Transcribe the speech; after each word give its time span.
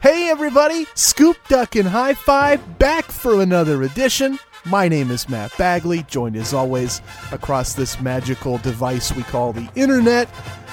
Hey 0.00 0.30
everybody, 0.30 0.86
Scoop 0.94 1.36
Duck 1.48 1.76
and 1.76 1.86
High 1.86 2.14
Five 2.14 2.78
back 2.78 3.04
for 3.04 3.42
another 3.42 3.82
edition. 3.82 4.38
My 4.64 4.88
name 4.88 5.10
is 5.10 5.28
Matt 5.28 5.52
Bagley, 5.58 6.04
joined 6.04 6.36
as 6.36 6.54
always 6.54 7.02
across 7.32 7.74
this 7.74 8.00
magical 8.00 8.56
device 8.56 9.14
we 9.14 9.24
call 9.24 9.52
the 9.52 9.68
internet 9.74 10.26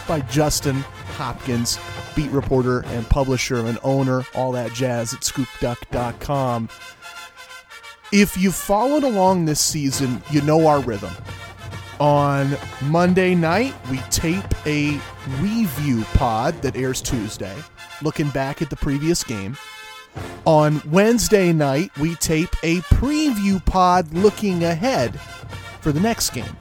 by 0.07 0.21
Justin 0.21 0.77
Hopkins, 1.17 1.77
beat 2.15 2.31
reporter 2.31 2.85
and 2.85 3.05
publisher 3.09 3.65
and 3.65 3.77
owner, 3.83 4.25
all 4.33 4.53
that 4.53 4.71
jazz 4.71 5.13
at 5.13 5.19
scoopduck.com. 5.19 6.69
If 8.13 8.37
you've 8.37 8.55
followed 8.55 9.03
along 9.03 9.43
this 9.43 9.59
season, 9.59 10.23
you 10.31 10.41
know 10.43 10.67
our 10.67 10.79
rhythm. 10.79 11.11
On 11.99 12.55
Monday 12.83 13.35
night, 13.35 13.75
we 13.91 13.97
tape 14.09 14.45
a 14.65 15.01
review 15.41 16.05
pod 16.13 16.61
that 16.61 16.77
airs 16.77 17.01
Tuesday, 17.01 17.55
looking 18.01 18.29
back 18.29 18.61
at 18.61 18.69
the 18.69 18.75
previous 18.75 19.23
game. 19.23 19.57
On 20.45 20.81
Wednesday 20.89 21.51
night, 21.51 21.95
we 21.97 22.15
tape 22.15 22.55
a 22.63 22.77
preview 22.81 23.63
pod 23.65 24.13
looking 24.13 24.63
ahead 24.63 25.19
for 25.81 25.91
the 25.91 25.99
next 25.99 26.31
game. 26.31 26.55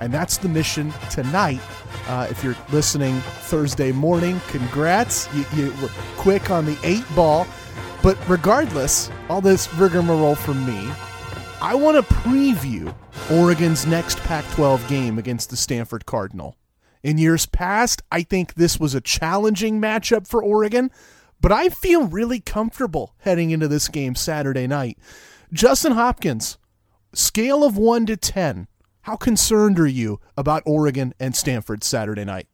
And 0.00 0.12
that's 0.12 0.36
the 0.36 0.48
mission 0.48 0.92
tonight. 1.10 1.60
Uh, 2.06 2.26
if 2.30 2.42
you're 2.42 2.56
listening 2.70 3.20
Thursday 3.20 3.92
morning, 3.92 4.40
congrats. 4.48 5.28
You, 5.34 5.44
you 5.54 5.74
were 5.82 5.90
quick 6.16 6.50
on 6.50 6.64
the 6.64 6.78
eight 6.82 7.04
ball. 7.14 7.46
But 8.02 8.16
regardless, 8.28 9.10
all 9.28 9.40
this 9.40 9.72
rigmarole 9.74 10.36
from 10.36 10.64
me, 10.64 10.90
I 11.60 11.74
want 11.74 11.96
to 11.96 12.14
preview 12.14 12.94
Oregon's 13.30 13.86
next 13.86 14.18
Pac 14.20 14.48
12 14.52 14.86
game 14.88 15.18
against 15.18 15.50
the 15.50 15.56
Stanford 15.56 16.06
Cardinal. 16.06 16.56
In 17.02 17.18
years 17.18 17.46
past, 17.46 18.02
I 18.10 18.22
think 18.22 18.54
this 18.54 18.78
was 18.78 18.94
a 18.94 19.00
challenging 19.00 19.80
matchup 19.80 20.26
for 20.26 20.42
Oregon, 20.42 20.90
but 21.40 21.52
I 21.52 21.68
feel 21.68 22.06
really 22.06 22.40
comfortable 22.40 23.14
heading 23.18 23.50
into 23.50 23.68
this 23.68 23.88
game 23.88 24.14
Saturday 24.14 24.66
night. 24.66 24.98
Justin 25.52 25.92
Hopkins, 25.92 26.58
scale 27.12 27.64
of 27.64 27.76
1 27.76 28.06
to 28.06 28.16
10, 28.16 28.66
how 29.02 29.16
concerned 29.16 29.78
are 29.78 29.86
you 29.86 30.20
about 30.36 30.62
Oregon 30.66 31.14
and 31.20 31.34
Stanford 31.34 31.84
Saturday 31.84 32.24
night? 32.24 32.48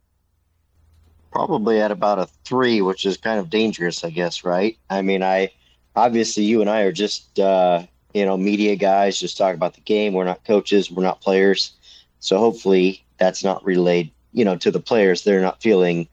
Probably 1.32 1.80
at 1.80 1.90
about 1.90 2.18
a 2.20 2.26
3, 2.44 2.82
which 2.82 3.06
is 3.06 3.16
kind 3.16 3.40
of 3.40 3.50
dangerous, 3.50 4.04
I 4.04 4.10
guess, 4.10 4.44
right? 4.44 4.78
I 4.88 5.02
mean, 5.02 5.22
I 5.22 5.50
obviously 5.96 6.44
you 6.44 6.60
and 6.60 6.70
I 6.70 6.82
are 6.82 6.92
just 6.92 7.40
uh, 7.40 7.84
you 8.14 8.24
know, 8.24 8.36
media 8.36 8.76
guys 8.76 9.18
just 9.18 9.36
talk 9.36 9.54
about 9.54 9.74
the 9.74 9.80
game. 9.80 10.14
We're 10.14 10.24
not 10.24 10.44
coaches, 10.44 10.90
we're 10.90 11.02
not 11.02 11.20
players. 11.20 11.72
So 12.20 12.38
hopefully 12.38 13.04
that's 13.18 13.44
not 13.44 13.64
relayed, 13.64 14.12
you 14.34 14.44
know, 14.44 14.56
to 14.56 14.70
the 14.70 14.80
players. 14.80 15.24
They're 15.24 15.40
not 15.40 15.62
feeling 15.62 16.06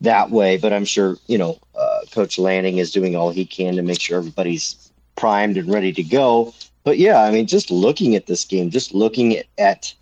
that 0.00 0.30
way. 0.30 0.56
But 0.56 0.72
I'm 0.72 0.84
sure, 0.84 1.16
you 1.26 1.38
know, 1.38 1.58
uh, 1.74 2.00
Coach 2.12 2.38
Lanning 2.38 2.78
is 2.78 2.92
doing 2.92 3.16
all 3.16 3.30
he 3.30 3.44
can 3.44 3.74
to 3.76 3.82
make 3.82 4.00
sure 4.00 4.18
everybody's 4.18 4.92
primed 5.16 5.56
and 5.56 5.72
ready 5.72 5.92
to 5.92 6.02
go. 6.02 6.54
But 6.84 6.98
yeah, 6.98 7.22
I 7.22 7.30
mean, 7.30 7.46
just 7.46 7.70
looking 7.70 8.14
at 8.14 8.26
this 8.26 8.44
game, 8.44 8.70
just 8.70 8.94
looking 8.94 9.36
at, 9.36 9.46
at 9.58 9.94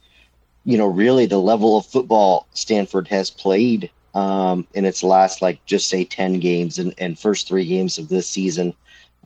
you 0.65 0.77
know, 0.77 0.87
really 0.87 1.27
the 1.27 1.39
level 1.39 1.79
of 1.79 1.87
football 1.87 2.47
Stanford 2.53 3.09
has 3.09 3.31
played 3.31 3.91
um, 4.15 4.67
in 4.75 4.85
its 4.85 5.03
last, 5.03 5.41
like, 5.41 5.65
just 5.67 5.89
say 5.89 6.05
10 6.05 6.41
games 6.41 6.79
and, 6.79 6.95
and 6.99 7.19
first 7.19 7.49
three 7.49 7.65
games 7.65 7.97
of 7.97 8.09
this 8.09 8.29
season 8.29 8.75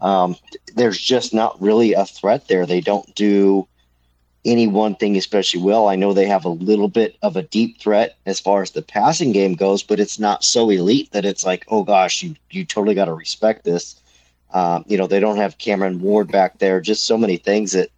um, 0.00 0.37
there's 0.75 0.98
just 0.98 1.34
not 1.34 1.61
really 1.61 1.92
a 1.92 2.05
threat 2.05 2.48
there. 2.48 2.67
They 2.67 2.81
don't 2.81 3.12
do 3.15 3.67
any 4.45 4.67
one 4.67 4.95
thing 4.95 5.17
especially 5.17 5.62
well. 5.62 5.89
I 5.89 5.97
know 5.97 6.12
they 6.12 6.27
have 6.27 6.45
a 6.45 6.50
little 6.50 6.89
bit 6.89 7.17
of 7.23 7.37
a 7.37 7.42
deep 7.42 7.81
threat 7.81 8.17
as 8.27 8.41
far 8.41 8.62
as 8.62 8.70
the 8.73 8.83
passing 8.83 9.33
game 9.33 9.55
goes, 9.55 9.83
but 9.83 10.00
it's 10.00 10.19
not 10.19 10.45
so 10.45 10.70
elite 10.70 11.11
that 11.12 11.25
it's 11.25 11.45
like, 11.45 11.64
oh 11.69 11.83
gosh, 11.83 12.23
you 12.23 12.34
you 12.50 12.65
totally 12.65 12.95
got 12.95 13.06
to 13.06 13.15
respect 13.15 13.65
this. 13.65 14.00
Um, 14.53 14.84
you 14.87 14.97
know, 14.97 15.06
they 15.06 15.20
don't 15.20 15.39
have 15.39 15.59
Cameron 15.59 16.00
Ward 16.00 16.31
back 16.31 16.59
there. 16.59 16.81
Just 16.81 17.06
so 17.06 17.19
many 17.19 17.37
things 17.37 17.72
that, 17.72 17.91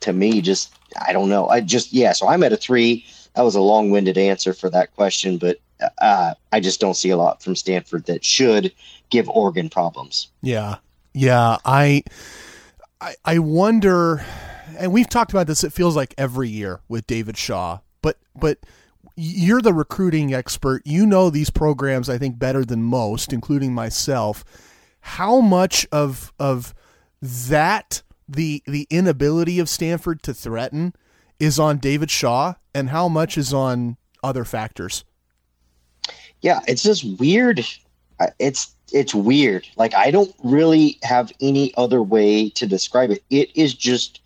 to 0.00 0.12
me, 0.12 0.40
just 0.40 0.72
I 1.00 1.12
don't 1.12 1.28
know. 1.28 1.48
I 1.48 1.60
just 1.60 1.92
yeah. 1.92 2.12
So 2.12 2.28
I'm 2.28 2.42
at 2.42 2.52
a 2.52 2.56
three. 2.56 3.04
That 3.34 3.42
was 3.42 3.54
a 3.54 3.60
long-winded 3.60 4.18
answer 4.18 4.52
for 4.52 4.68
that 4.70 4.94
question, 4.96 5.38
but 5.38 5.58
uh, 5.98 6.34
I 6.52 6.60
just 6.60 6.80
don't 6.80 6.96
see 6.96 7.10
a 7.10 7.16
lot 7.16 7.42
from 7.42 7.54
Stanford 7.54 8.06
that 8.06 8.24
should 8.24 8.72
give 9.08 9.28
Oregon 9.28 9.68
problems. 9.68 10.28
Yeah, 10.42 10.76
yeah, 11.14 11.58
I, 11.64 12.02
I, 13.00 13.14
I 13.24 13.38
wonder, 13.38 14.24
and 14.78 14.92
we've 14.92 15.08
talked 15.08 15.32
about 15.32 15.46
this. 15.46 15.64
It 15.64 15.72
feels 15.72 15.96
like 15.96 16.14
every 16.16 16.48
year 16.48 16.80
with 16.88 17.06
David 17.06 17.36
Shaw, 17.36 17.80
but 18.02 18.16
but 18.34 18.58
you're 19.16 19.62
the 19.62 19.74
recruiting 19.74 20.32
expert. 20.32 20.82
You 20.84 21.06
know 21.06 21.30
these 21.30 21.50
programs, 21.50 22.08
I 22.08 22.18
think, 22.18 22.38
better 22.38 22.64
than 22.64 22.82
most, 22.82 23.32
including 23.32 23.74
myself. 23.74 24.44
How 25.00 25.40
much 25.40 25.86
of 25.92 26.32
of 26.38 26.74
that 27.20 28.02
the 28.28 28.62
the 28.66 28.86
inability 28.90 29.58
of 29.58 29.68
Stanford 29.68 30.22
to 30.22 30.34
threaten 30.34 30.94
is 31.38 31.58
on 31.58 31.78
David 31.78 32.10
Shaw, 32.10 32.54
and 32.74 32.90
how 32.90 33.08
much 33.08 33.36
is 33.36 33.52
on 33.52 33.96
other 34.22 34.44
factors? 34.44 35.04
Yeah, 36.40 36.60
it's 36.66 36.82
just 36.82 37.04
weird. 37.18 37.66
It's 38.38 38.74
it's 38.92 39.14
weird. 39.14 39.66
Like 39.76 39.94
I 39.94 40.10
don't 40.10 40.34
really 40.42 40.98
have 41.02 41.32
any 41.40 41.72
other 41.76 42.02
way 42.02 42.50
to 42.50 42.66
describe 42.66 43.10
it. 43.10 43.22
It 43.30 43.54
is 43.54 43.74
just 43.74 44.19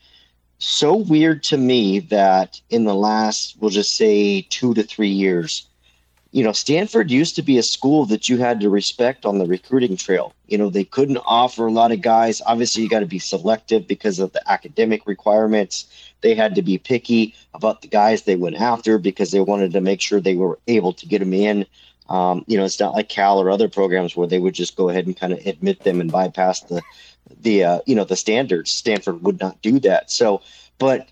so 0.64 0.96
weird 0.96 1.42
to 1.44 1.56
me 1.56 2.00
that 2.00 2.60
in 2.70 2.84
the 2.84 2.94
last, 2.94 3.56
we'll 3.60 3.70
just 3.70 3.96
say 3.96 4.42
two 4.42 4.74
to 4.74 4.82
three 4.82 5.08
years, 5.08 5.66
you 6.32 6.42
know, 6.42 6.52
Stanford 6.52 7.10
used 7.10 7.36
to 7.36 7.42
be 7.42 7.58
a 7.58 7.62
school 7.62 8.06
that 8.06 8.28
you 8.28 8.38
had 8.38 8.60
to 8.60 8.68
respect 8.68 9.24
on 9.24 9.38
the 9.38 9.46
recruiting 9.46 9.96
trail. 9.96 10.34
You 10.48 10.58
know, 10.58 10.70
they 10.70 10.84
couldn't 10.84 11.18
offer 11.26 11.66
a 11.66 11.72
lot 11.72 11.92
of 11.92 12.00
guys. 12.00 12.42
Obviously, 12.46 12.82
you 12.82 12.88
got 12.88 13.00
to 13.00 13.06
be 13.06 13.20
selective 13.20 13.86
because 13.86 14.18
of 14.18 14.32
the 14.32 14.42
academic 14.50 15.06
requirements. 15.06 15.86
They 16.22 16.34
had 16.34 16.56
to 16.56 16.62
be 16.62 16.78
picky 16.78 17.34
about 17.52 17.82
the 17.82 17.88
guys 17.88 18.22
they 18.22 18.34
went 18.34 18.56
after 18.56 18.98
because 18.98 19.30
they 19.30 19.40
wanted 19.40 19.72
to 19.72 19.80
make 19.80 20.00
sure 20.00 20.20
they 20.20 20.34
were 20.34 20.58
able 20.66 20.92
to 20.94 21.06
get 21.06 21.20
them 21.20 21.34
in 21.34 21.66
um, 22.08 22.44
you 22.46 22.58
know, 22.58 22.64
it's 22.64 22.80
not 22.80 22.94
like 22.94 23.08
Cal 23.08 23.40
or 23.40 23.50
other 23.50 23.68
programs 23.68 24.14
where 24.16 24.26
they 24.26 24.38
would 24.38 24.54
just 24.54 24.76
go 24.76 24.88
ahead 24.88 25.06
and 25.06 25.18
kind 25.18 25.32
of 25.32 25.44
admit 25.46 25.80
them 25.80 26.00
and 26.00 26.12
bypass 26.12 26.60
the 26.60 26.82
the 27.40 27.64
uh, 27.64 27.80
you 27.86 27.94
know 27.94 28.04
the 28.04 28.16
standards. 28.16 28.70
Stanford 28.70 29.22
would 29.22 29.40
not 29.40 29.60
do 29.62 29.78
that. 29.80 30.10
So, 30.10 30.42
but 30.78 31.08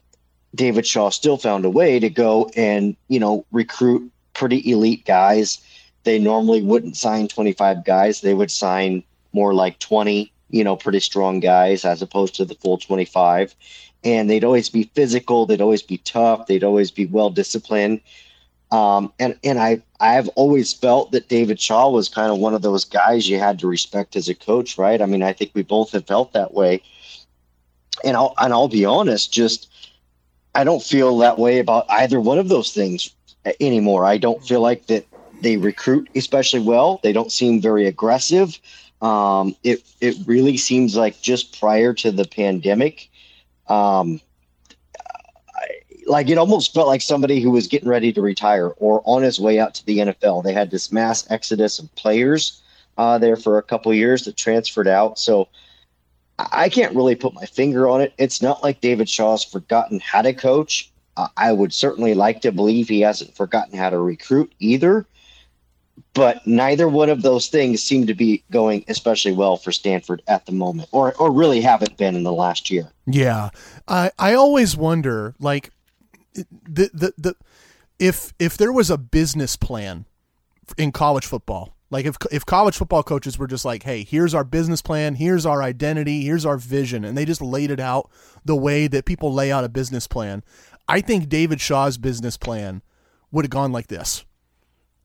David 0.54 0.86
Shaw 0.86 1.10
still 1.10 1.36
found 1.36 1.64
a 1.64 1.70
way 1.70 1.98
to 1.98 2.10
go 2.10 2.50
and 2.56 2.96
you 3.08 3.18
know 3.20 3.44
recruit 3.52 4.10
pretty 4.34 4.70
elite 4.70 5.04
guys. 5.04 5.60
They 6.04 6.18
normally 6.18 6.62
wouldn't 6.62 6.96
sign 6.96 7.28
25 7.28 7.84
guys. 7.84 8.20
They 8.20 8.34
would 8.34 8.50
sign 8.50 9.04
more 9.32 9.54
like 9.54 9.78
20, 9.78 10.32
you 10.50 10.64
know, 10.64 10.76
pretty 10.76 11.00
strong 11.00 11.40
guys 11.40 11.84
as 11.84 12.02
opposed 12.02 12.34
to 12.36 12.44
the 12.44 12.54
full 12.54 12.76
25. 12.76 13.54
And 14.04 14.28
they'd 14.28 14.44
always 14.44 14.68
be 14.68 14.90
physical. 14.94 15.46
They'd 15.46 15.60
always 15.60 15.82
be 15.82 15.98
tough. 15.98 16.46
They'd 16.46 16.64
always 16.64 16.90
be 16.90 17.06
well 17.06 17.30
disciplined. 17.30 18.00
Um, 18.72 19.12
and 19.20 19.38
and 19.44 19.58
I 19.58 19.82
I've 20.00 20.28
always 20.30 20.72
felt 20.72 21.12
that 21.12 21.28
David 21.28 21.60
Shaw 21.60 21.90
was 21.90 22.08
kind 22.08 22.32
of 22.32 22.38
one 22.38 22.54
of 22.54 22.62
those 22.62 22.86
guys 22.86 23.28
you 23.28 23.38
had 23.38 23.58
to 23.58 23.68
respect 23.68 24.16
as 24.16 24.28
a 24.30 24.34
coach, 24.34 24.78
right? 24.78 25.00
I 25.00 25.06
mean, 25.06 25.22
I 25.22 25.34
think 25.34 25.50
we 25.54 25.62
both 25.62 25.92
have 25.92 26.06
felt 26.06 26.32
that 26.32 26.54
way. 26.54 26.82
And 28.02 28.16
I'll 28.16 28.34
and 28.38 28.52
I'll 28.52 28.68
be 28.68 28.86
honest, 28.86 29.30
just 29.30 29.68
I 30.54 30.64
don't 30.64 30.82
feel 30.82 31.18
that 31.18 31.38
way 31.38 31.58
about 31.58 31.84
either 31.90 32.18
one 32.18 32.38
of 32.38 32.48
those 32.48 32.72
things 32.72 33.10
anymore. 33.60 34.06
I 34.06 34.16
don't 34.16 34.42
feel 34.42 34.62
like 34.62 34.86
that 34.86 35.06
they 35.42 35.58
recruit 35.58 36.08
especially 36.14 36.60
well. 36.60 36.98
They 37.02 37.12
don't 37.12 37.32
seem 37.32 37.60
very 37.60 37.86
aggressive. 37.86 38.58
Um, 39.02 39.54
it 39.62 39.82
it 40.00 40.16
really 40.26 40.56
seems 40.56 40.96
like 40.96 41.20
just 41.20 41.60
prior 41.60 41.92
to 41.94 42.10
the 42.10 42.24
pandemic, 42.24 43.10
um, 43.68 44.20
like 46.06 46.28
it 46.28 46.38
almost 46.38 46.74
felt 46.74 46.88
like 46.88 47.02
somebody 47.02 47.40
who 47.40 47.50
was 47.50 47.66
getting 47.66 47.88
ready 47.88 48.12
to 48.12 48.20
retire 48.20 48.68
or 48.78 49.02
on 49.04 49.22
his 49.22 49.40
way 49.40 49.58
out 49.58 49.74
to 49.74 49.86
the 49.86 49.98
NFL. 49.98 50.44
They 50.44 50.52
had 50.52 50.70
this 50.70 50.92
mass 50.92 51.30
exodus 51.30 51.78
of 51.78 51.94
players 51.94 52.62
uh, 52.98 53.18
there 53.18 53.36
for 53.36 53.58
a 53.58 53.62
couple 53.62 53.92
years 53.94 54.24
that 54.24 54.36
transferred 54.36 54.88
out. 54.88 55.18
So 55.18 55.48
I 56.38 56.68
can't 56.68 56.94
really 56.94 57.14
put 57.14 57.34
my 57.34 57.44
finger 57.44 57.88
on 57.88 58.00
it. 58.00 58.14
It's 58.18 58.42
not 58.42 58.62
like 58.62 58.80
David 58.80 59.08
Shaw's 59.08 59.44
forgotten 59.44 60.00
how 60.00 60.22
to 60.22 60.32
coach. 60.32 60.90
Uh, 61.16 61.28
I 61.36 61.52
would 61.52 61.72
certainly 61.72 62.14
like 62.14 62.40
to 62.40 62.52
believe 62.52 62.88
he 62.88 63.00
hasn't 63.00 63.36
forgotten 63.36 63.76
how 63.76 63.90
to 63.90 63.98
recruit 63.98 64.52
either. 64.58 65.06
But 66.14 66.46
neither 66.46 66.88
one 66.88 67.10
of 67.10 67.22
those 67.22 67.48
things 67.48 67.82
seem 67.82 68.06
to 68.06 68.14
be 68.14 68.42
going 68.50 68.84
especially 68.88 69.32
well 69.32 69.56
for 69.56 69.72
Stanford 69.72 70.22
at 70.26 70.46
the 70.46 70.52
moment, 70.52 70.88
or 70.92 71.14
or 71.14 71.30
really 71.30 71.60
haven't 71.60 71.96
been 71.96 72.16
in 72.16 72.22
the 72.22 72.32
last 72.32 72.70
year. 72.70 72.90
Yeah, 73.06 73.50
I 73.88 74.10
I 74.18 74.34
always 74.34 74.76
wonder, 74.76 75.34
like, 75.38 75.70
the 76.34 76.90
the 76.92 77.14
the 77.16 77.36
if 77.98 78.32
if 78.38 78.56
there 78.56 78.72
was 78.72 78.90
a 78.90 78.98
business 78.98 79.56
plan 79.56 80.06
in 80.76 80.92
college 80.92 81.26
football, 81.26 81.76
like 81.90 82.06
if 82.06 82.16
if 82.30 82.46
college 82.46 82.76
football 82.76 83.02
coaches 83.02 83.38
were 83.38 83.46
just 83.46 83.64
like, 83.64 83.82
"Hey, 83.82 84.02
here's 84.02 84.34
our 84.34 84.44
business 84.44 84.82
plan, 84.82 85.16
here's 85.16 85.44
our 85.46 85.62
identity, 85.62 86.24
here's 86.24 86.46
our 86.46 86.56
vision," 86.56 87.04
and 87.04 87.16
they 87.16 87.24
just 87.24 87.42
laid 87.42 87.70
it 87.70 87.80
out 87.80 88.10
the 88.44 88.56
way 88.56 88.86
that 88.86 89.04
people 89.04 89.32
lay 89.32 89.52
out 89.52 89.64
a 89.64 89.68
business 89.68 90.06
plan, 90.06 90.42
I 90.88 91.00
think 91.00 91.28
David 91.28 91.60
Shaw's 91.60 91.98
business 91.98 92.36
plan 92.36 92.82
would 93.30 93.44
have 93.44 93.50
gone 93.50 93.72
like 93.72 93.88
this: 93.88 94.24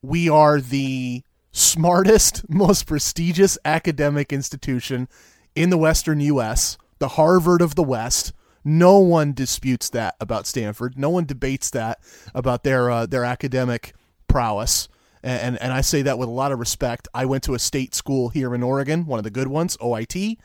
We 0.01 0.29
are 0.29 0.61
the 0.61 1.23
smartest, 1.51 2.49
most 2.49 2.87
prestigious 2.87 3.57
academic 3.65 4.31
institution 4.31 5.07
in 5.55 5.69
the 5.69 5.77
Western 5.77 6.19
U.S., 6.21 6.77
the 6.99 7.09
Harvard 7.09 7.61
of 7.61 7.75
the 7.75 7.83
West. 7.83 8.33
No 8.67 8.99
one 8.99 9.31
disputes 9.31 9.89
that 9.91 10.15
about 10.19 10.45
Stanford. 10.45 10.99
No 10.99 11.09
one 11.09 11.23
debates 11.23 11.69
that 11.69 11.99
about 12.35 12.63
their 12.63 12.91
uh, 12.91 13.05
their 13.05 13.23
academic 13.23 13.93
prowess. 14.27 14.89
And, 15.23 15.41
and, 15.41 15.61
and 15.61 15.71
I 15.71 15.79
say 15.79 16.01
that 16.01 16.17
with 16.17 16.27
a 16.27 16.33
lot 16.33 16.51
of 16.51 16.59
respect. 16.59 17.07
I 17.13 17.23
went 17.23 17.43
to 17.43 17.53
a 17.53 17.59
state 17.59 17.95
school 17.95 18.27
here 18.27 18.53
in 18.53 18.63
Oregon, 18.63 19.05
one 19.05 19.19
of 19.19 19.23
the 19.23 19.31
good 19.31 19.47
ones, 19.47 19.77
OIT. 19.77 20.37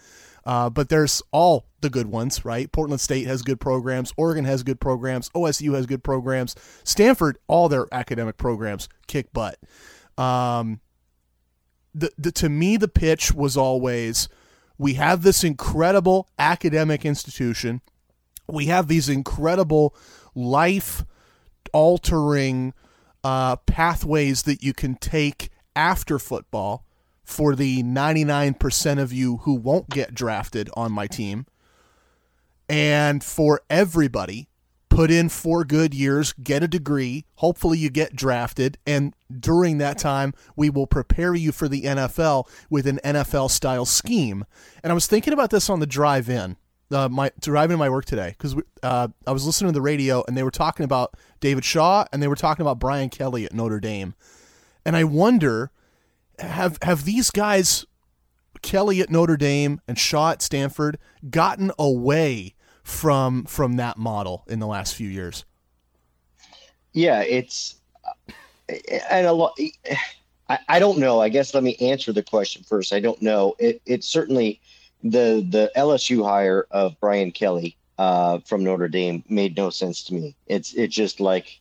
Uh, 0.47 0.71
but 0.71 0.89
there's 0.89 1.21
all 1.33 1.67
the 1.81 1.91
good 1.91 2.07
ones, 2.07 2.45
right? 2.45 2.71
Portland 2.71 3.01
State 3.01 3.27
has 3.27 3.43
good 3.43 3.59
programs. 3.59 4.13
Oregon 4.17 4.45
has 4.45 4.63
good 4.63 4.79
programs. 4.79 5.29
OSU 5.31 5.75
has 5.75 5.87
good 5.87 6.05
programs. 6.05 6.55
Stanford, 6.85 7.39
all 7.49 7.69
their 7.69 7.89
academic 7.91 8.37
programs 8.37 8.89
kick 9.09 9.33
butt. 9.33 9.59
Um, 10.17 10.81
the, 11.93 12.13
the 12.17 12.31
to 12.33 12.49
me, 12.49 12.77
the 12.77 12.89
pitch 12.89 13.33
was 13.33 13.57
always 13.57 14.29
we 14.79 14.95
have 14.95 15.23
this 15.23 15.43
incredible 15.43 16.29
academic 16.39 17.05
institution. 17.05 17.81
We 18.49 18.67
have 18.67 18.89
these 18.89 19.09
incredible 19.09 19.94
life 20.35 21.05
altering 21.73 22.75
uh, 23.25 23.56
pathways 23.56 24.43
that 24.43 24.62
you 24.62 24.73
can 24.73 24.97
take 24.97 25.50
after 25.75 26.19
football 26.19 26.85
for 27.25 27.55
the 27.55 27.83
99% 27.83 28.99
of 28.99 29.12
you 29.12 29.39
who 29.39 29.55
won't 29.55 29.89
get 29.89 30.15
drafted 30.15 30.69
on 30.75 30.93
my 30.93 31.06
team. 31.06 31.47
And 32.69 33.23
for 33.23 33.62
everybody, 33.71 34.49
put 34.89 35.11
in 35.11 35.29
four 35.29 35.65
good 35.65 35.94
years, 35.94 36.33
get 36.33 36.62
a 36.62 36.69
degree. 36.69 37.25
Hopefully, 37.37 37.79
you 37.79 37.91
get 37.91 38.17
drafted. 38.17 38.79
And 38.87 39.15
during 39.31 39.79
that 39.79 39.99
time, 39.99 40.35
we 40.56 40.71
will 40.71 40.87
prepare 40.87 41.35
you 41.35 41.53
for 41.53 41.69
the 41.69 41.83
NFL 41.83 42.49
with 42.71 42.87
an 42.87 43.00
NFL 43.05 43.50
style 43.50 43.85
scheme. 43.85 44.44
And 44.83 44.91
I 44.91 44.94
was 44.94 45.06
thinking 45.06 45.33
about 45.33 45.50
this 45.50 45.71
on 45.71 45.81
the 45.81 45.87
drive 45.87 46.29
in. 46.29 46.56
Uh, 46.93 47.09
my 47.09 47.31
driving 47.41 47.75
to 47.75 47.79
my 47.79 47.89
work 47.89 48.05
today 48.05 48.35
because 48.37 48.55
uh, 48.83 49.09
I 49.27 49.33
was 49.33 49.47
listening 49.47 49.73
to 49.73 49.75
the 49.75 49.83
radio 49.83 50.23
and 50.29 50.37
they 50.37 50.43
were 50.43 50.50
talking 50.50 50.85
about 50.85 51.15
David 51.41 51.65
Shaw 51.65 52.05
and 52.12 52.23
they 52.23 52.29
were 52.29 52.37
talking 52.37 52.62
about 52.62 52.79
Brian 52.79 53.09
Kelly 53.09 53.44
at 53.44 53.55
Notre 53.55 53.81
Dame, 53.81 54.15
and 54.85 54.97
I 54.97 55.05
wonder 55.05 55.71
have 56.39 56.79
have 56.83 57.05
these 57.05 57.31
guys 57.31 57.87
Kelly 58.62 59.00
at 59.00 59.11
Notre 59.11 59.37
Dame 59.37 59.81
and 59.87 59.99
Shaw 59.99 60.33
at 60.33 60.43
Stanford 60.43 60.99
gotten 61.31 61.73
away 61.79 62.55
from 62.83 63.44
from 63.44 63.77
that 63.77 63.99
model 63.99 64.44
in 64.49 64.59
the 64.59 64.67
last 64.67 64.94
few 64.94 65.09
years? 65.09 65.44
Yeah, 66.93 67.23
it's 67.23 67.77
and 68.69 69.27
a 69.27 69.33
lot. 69.33 69.59
I, 70.49 70.59
I 70.69 70.79
don't 70.79 70.99
know. 70.99 71.21
I 71.21 71.29
guess 71.29 71.55
let 71.55 71.62
me 71.62 71.77
answer 71.77 72.12
the 72.12 72.23
question 72.23 72.62
first. 72.62 72.93
I 72.93 73.00
don't 73.00 73.21
know. 73.23 73.55
It 73.59 73.81
it's 73.87 74.06
certainly 74.06 74.61
the 75.03 75.47
the 75.49 75.71
LSU 75.77 76.25
hire 76.25 76.67
of 76.71 76.99
Brian 77.01 77.33
Kelly 77.33 77.77
uh, 77.99 78.39
from 78.41 78.65
Notre 78.65 78.89
Dame 78.89 79.25
made 79.29 79.57
no 79.57 79.71
sense 79.71 80.05
to 80.05 80.15
me. 80.15 80.35
It's 80.47 80.73
it's 80.75 80.95
just 80.95 81.21
like 81.21 81.61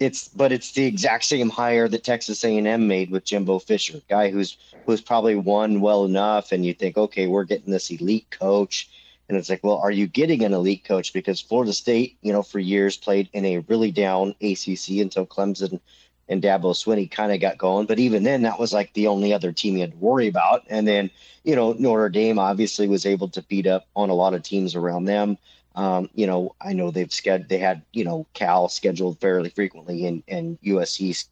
it's 0.00 0.28
but 0.28 0.52
it's 0.52 0.72
the 0.72 0.84
exact 0.84 1.24
same 1.24 1.50
hire 1.50 1.88
that 1.88 2.04
Texas 2.04 2.44
A&M 2.44 2.86
made 2.86 3.10
with 3.10 3.24
Jimbo 3.24 3.58
Fisher, 3.58 4.00
guy 4.08 4.30
who's 4.30 4.56
who's 4.86 5.00
probably 5.00 5.36
won 5.36 5.80
well 5.80 6.04
enough, 6.04 6.52
and 6.52 6.64
you 6.64 6.74
think, 6.74 6.96
okay, 6.96 7.26
we're 7.26 7.44
getting 7.44 7.72
this 7.72 7.90
elite 7.90 8.30
coach, 8.30 8.88
and 9.28 9.38
it's 9.38 9.48
like, 9.48 9.64
well, 9.64 9.78
are 9.78 9.90
you 9.90 10.06
getting 10.06 10.44
an 10.44 10.52
elite 10.52 10.84
coach? 10.84 11.12
Because 11.12 11.40
Florida 11.40 11.72
State, 11.72 12.18
you 12.22 12.32
know, 12.32 12.42
for 12.42 12.58
years 12.58 12.96
played 12.96 13.28
in 13.32 13.44
a 13.44 13.58
really 13.60 13.90
down 13.90 14.34
ACC 14.42 14.98
until 15.00 15.26
Clemson 15.26 15.80
and 16.28 16.42
Dabo 16.42 16.72
Swinney 16.72 17.10
kind 17.10 17.32
of 17.32 17.40
got 17.40 17.58
going, 17.58 17.86
but 17.86 17.98
even 17.98 18.22
then, 18.22 18.42
that 18.42 18.58
was 18.58 18.72
like 18.72 18.92
the 18.94 19.06
only 19.06 19.32
other 19.32 19.52
team 19.52 19.74
you 19.74 19.82
had 19.82 19.92
to 19.92 19.98
worry 19.98 20.28
about, 20.28 20.64
and 20.68 20.86
then 20.88 21.10
you 21.44 21.54
know 21.54 21.72
Notre 21.72 22.08
Dame 22.08 22.38
obviously 22.38 22.88
was 22.88 23.06
able 23.06 23.28
to 23.28 23.42
beat 23.42 23.66
up 23.66 23.86
on 23.94 24.10
a 24.10 24.14
lot 24.14 24.34
of 24.34 24.42
teams 24.42 24.74
around 24.74 25.04
them. 25.04 25.38
Um, 25.74 26.08
you 26.14 26.26
know, 26.26 26.54
I 26.60 26.72
know 26.72 26.90
they've 26.90 27.12
scheduled, 27.12 27.48
they 27.48 27.58
had, 27.58 27.82
you 27.92 28.04
know, 28.04 28.26
Cal 28.32 28.68
scheduled 28.68 29.20
fairly 29.20 29.50
frequently 29.50 30.06
and, 30.06 30.22
and 30.28 30.60
USC, 30.62 31.26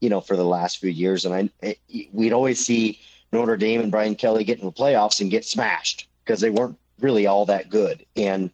you 0.00 0.08
know, 0.08 0.20
for 0.20 0.36
the 0.36 0.44
last 0.44 0.78
few 0.78 0.90
years. 0.90 1.26
And 1.26 1.34
I, 1.34 1.50
it, 1.60 1.78
we'd 2.12 2.32
always 2.32 2.64
see 2.64 2.98
Notre 3.30 3.58
Dame 3.58 3.82
and 3.82 3.90
Brian 3.90 4.14
Kelly 4.14 4.44
get 4.44 4.58
in 4.58 4.64
the 4.64 4.72
playoffs 4.72 5.20
and 5.20 5.30
get 5.30 5.44
smashed 5.44 6.08
because 6.24 6.40
they 6.40 6.50
weren't 6.50 6.78
really 6.98 7.26
all 7.26 7.44
that 7.46 7.68
good. 7.68 8.06
And 8.16 8.50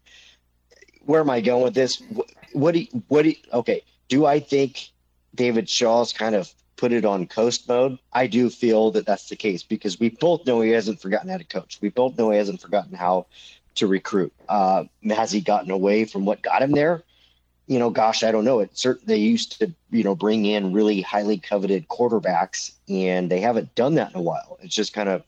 where 1.05 1.21
am 1.21 1.29
I 1.29 1.39
going 1.39 1.63
with 1.63 1.75
this? 1.75 2.01
What, 2.09 2.27
what 2.51 2.73
do 2.73 2.81
you, 2.81 3.03
what 3.07 3.21
do 3.21 3.29
you, 3.29 3.35
okay. 3.53 3.83
Do 4.09 4.25
I 4.25 4.39
think 4.39 4.89
David 5.35 5.69
Shaw's 5.69 6.13
kind 6.13 6.35
of 6.35 6.51
put 6.77 6.91
it 6.91 7.05
on 7.05 7.27
coast 7.27 7.67
mode? 7.67 7.97
I 8.13 8.27
do 8.27 8.49
feel 8.49 8.91
that 8.91 9.05
that's 9.05 9.29
the 9.29 9.35
case 9.35 9.63
because 9.63 9.99
we 9.99 10.09
both 10.09 10.45
know 10.45 10.61
he 10.61 10.71
hasn't 10.71 11.01
forgotten 11.01 11.29
how 11.29 11.37
to 11.37 11.43
coach. 11.43 11.77
We 11.81 11.89
both 11.89 12.17
know 12.17 12.31
he 12.31 12.37
hasn't 12.37 12.61
forgotten 12.61 12.93
how 12.93 13.27
to 13.75 13.87
recruit. 13.87 14.33
Uh, 14.47 14.85
has 15.09 15.31
he 15.31 15.41
gotten 15.41 15.71
away 15.71 16.05
from 16.05 16.25
what 16.25 16.41
got 16.41 16.61
him 16.61 16.71
there? 16.71 17.03
You 17.67 17.79
know, 17.79 17.89
gosh, 17.89 18.23
I 18.23 18.31
don't 18.31 18.45
know. 18.45 18.59
It 18.59 18.77
certainly 18.77 19.15
they 19.15 19.19
used 19.19 19.59
to, 19.59 19.73
you 19.89 20.03
know, 20.03 20.15
bring 20.15 20.45
in 20.45 20.71
really 20.71 21.01
highly 21.01 21.37
coveted 21.37 21.87
quarterbacks, 21.87 22.71
and 22.87 23.29
they 23.29 23.39
haven't 23.39 23.73
done 23.75 23.95
that 23.95 24.11
in 24.11 24.17
a 24.17 24.21
while. 24.21 24.57
It's 24.61 24.75
just 24.75 24.93
kind 24.93 25.09
of 25.09 25.23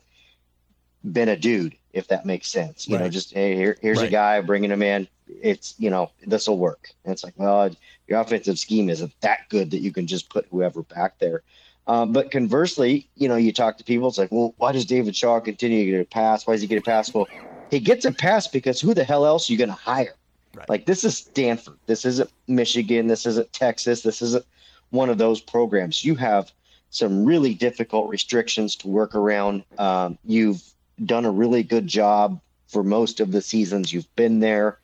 been 1.11 1.29
a 1.29 1.35
dude, 1.35 1.75
if 1.97 2.07
that 2.07 2.25
makes 2.25 2.47
sense. 2.49 2.87
You 2.87 2.95
right. 2.95 3.03
know, 3.03 3.09
just 3.09 3.33
hey, 3.33 3.55
here, 3.55 3.77
here's 3.81 3.99
right. 3.99 4.07
a 4.07 4.11
guy 4.11 4.41
bringing 4.41 4.71
him 4.71 4.81
in. 4.81 5.07
It's 5.41 5.75
you 5.77 5.89
know, 5.89 6.11
this 6.25 6.47
will 6.47 6.57
work. 6.57 6.89
And 7.03 7.11
it's 7.11 7.23
like, 7.23 7.33
well, 7.37 7.69
your 8.07 8.19
offensive 8.19 8.57
scheme 8.59 8.89
isn't 8.89 9.13
that 9.21 9.49
good 9.49 9.71
that 9.71 9.79
you 9.79 9.91
can 9.91 10.07
just 10.07 10.29
put 10.29 10.47
whoever 10.49 10.83
back 10.83 11.19
there. 11.19 11.43
Um, 11.87 12.11
but 12.11 12.31
conversely, 12.31 13.07
you 13.15 13.29
know, 13.29 13.37
you 13.37 13.53
talk 13.53 13.77
to 13.77 13.83
people, 13.83 14.09
it's 14.09 14.17
like, 14.17 14.31
well, 14.31 14.53
why 14.57 14.73
does 14.73 14.85
David 14.85 15.15
Shaw 15.15 15.39
continue 15.39 15.85
to 15.85 15.91
get 15.91 16.01
a 16.01 16.05
pass? 16.05 16.45
Why 16.45 16.53
does 16.53 16.61
he 16.61 16.67
get 16.67 16.79
a 16.79 16.81
pass? 16.81 17.13
Well, 17.13 17.27
he 17.71 17.79
gets 17.79 18.05
a 18.05 18.11
pass 18.11 18.47
because 18.47 18.81
who 18.81 18.93
the 18.93 19.05
hell 19.05 19.25
else 19.25 19.49
are 19.49 19.53
you 19.53 19.57
going 19.57 19.69
to 19.69 19.75
hire? 19.75 20.15
Right. 20.53 20.69
Like 20.69 20.85
this 20.85 21.03
is 21.03 21.17
Stanford. 21.17 21.77
This 21.85 22.03
isn't 22.03 22.29
Michigan. 22.47 23.07
This 23.07 23.25
isn't 23.25 23.51
Texas. 23.53 24.01
This 24.01 24.21
isn't 24.21 24.45
one 24.89 25.09
of 25.09 25.17
those 25.17 25.39
programs. 25.39 26.03
You 26.03 26.15
have 26.15 26.51
some 26.89 27.23
really 27.25 27.53
difficult 27.53 28.09
restrictions 28.09 28.75
to 28.77 28.87
work 28.87 29.15
around. 29.15 29.63
Um, 29.77 30.17
you've 30.25 30.63
done 31.03 31.25
a 31.25 31.31
really 31.31 31.63
good 31.63 31.87
job 31.87 32.39
for 32.67 32.83
most 32.83 33.19
of 33.19 33.31
the 33.31 33.41
seasons 33.41 33.93
you've 33.93 34.13
been 34.15 34.39
there. 34.39 34.79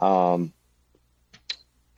Um, 0.00 0.52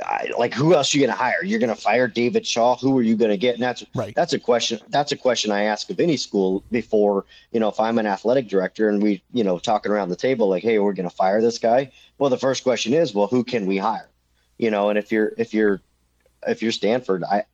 I, 0.05 0.31
like 0.37 0.53
who 0.53 0.75
else 0.75 0.93
are 0.93 0.99
you 0.99 1.07
going 1.07 1.17
to 1.17 1.23
hire? 1.23 1.45
You're 1.45 1.61
going 1.61 1.75
to 1.75 1.81
fire 1.81 2.09
David 2.09 2.47
Shaw. 2.47 2.77
Who 2.77 2.99
are 2.99 3.03
you 3.03 3.17
going 3.17 3.31
to 3.31 3.37
get? 3.37 3.55
And 3.55 3.63
that's 3.63 3.85
right. 3.95 4.15
That's 4.15 4.33
a 4.33 4.39
question. 4.39 4.81
That's 4.89 5.13
a 5.13 5.17
question 5.17 5.51
I 5.51 5.65
ask 5.65 5.91
of 5.91 6.01
any 6.01 6.17
school 6.17 6.65
before 6.71 7.25
you 7.53 7.61
know 7.61 7.69
if 7.69 7.79
I'm 7.79 7.99
an 7.99 8.07
athletic 8.07 8.49
director 8.49 8.89
and 8.89 9.03
we 9.03 9.23
you 9.33 9.45
know 9.45 9.59
talking 9.59 9.93
around 9.93 10.09
the 10.09 10.17
table 10.17 10.49
like, 10.49 10.63
hey, 10.63 10.79
we're 10.79 10.93
going 10.93 11.09
to 11.09 11.15
fire 11.15 11.41
this 11.41 11.59
guy. 11.59 11.93
Well, 12.19 12.31
the 12.31 12.39
first 12.39 12.63
question 12.63 12.95
is, 12.95 13.15
well, 13.15 13.27
who 13.27 13.45
can 13.45 13.67
we 13.67 13.79
hire? 13.79 14.09
You 14.59 14.71
know, 14.71 14.89
and 14.89 14.99
if 14.99 15.13
you're 15.13 15.33
if 15.39 15.55
you're 15.55 15.81
if 16.47 16.63
you're 16.63 16.73
Stanford, 16.73 17.25
I 17.25 17.45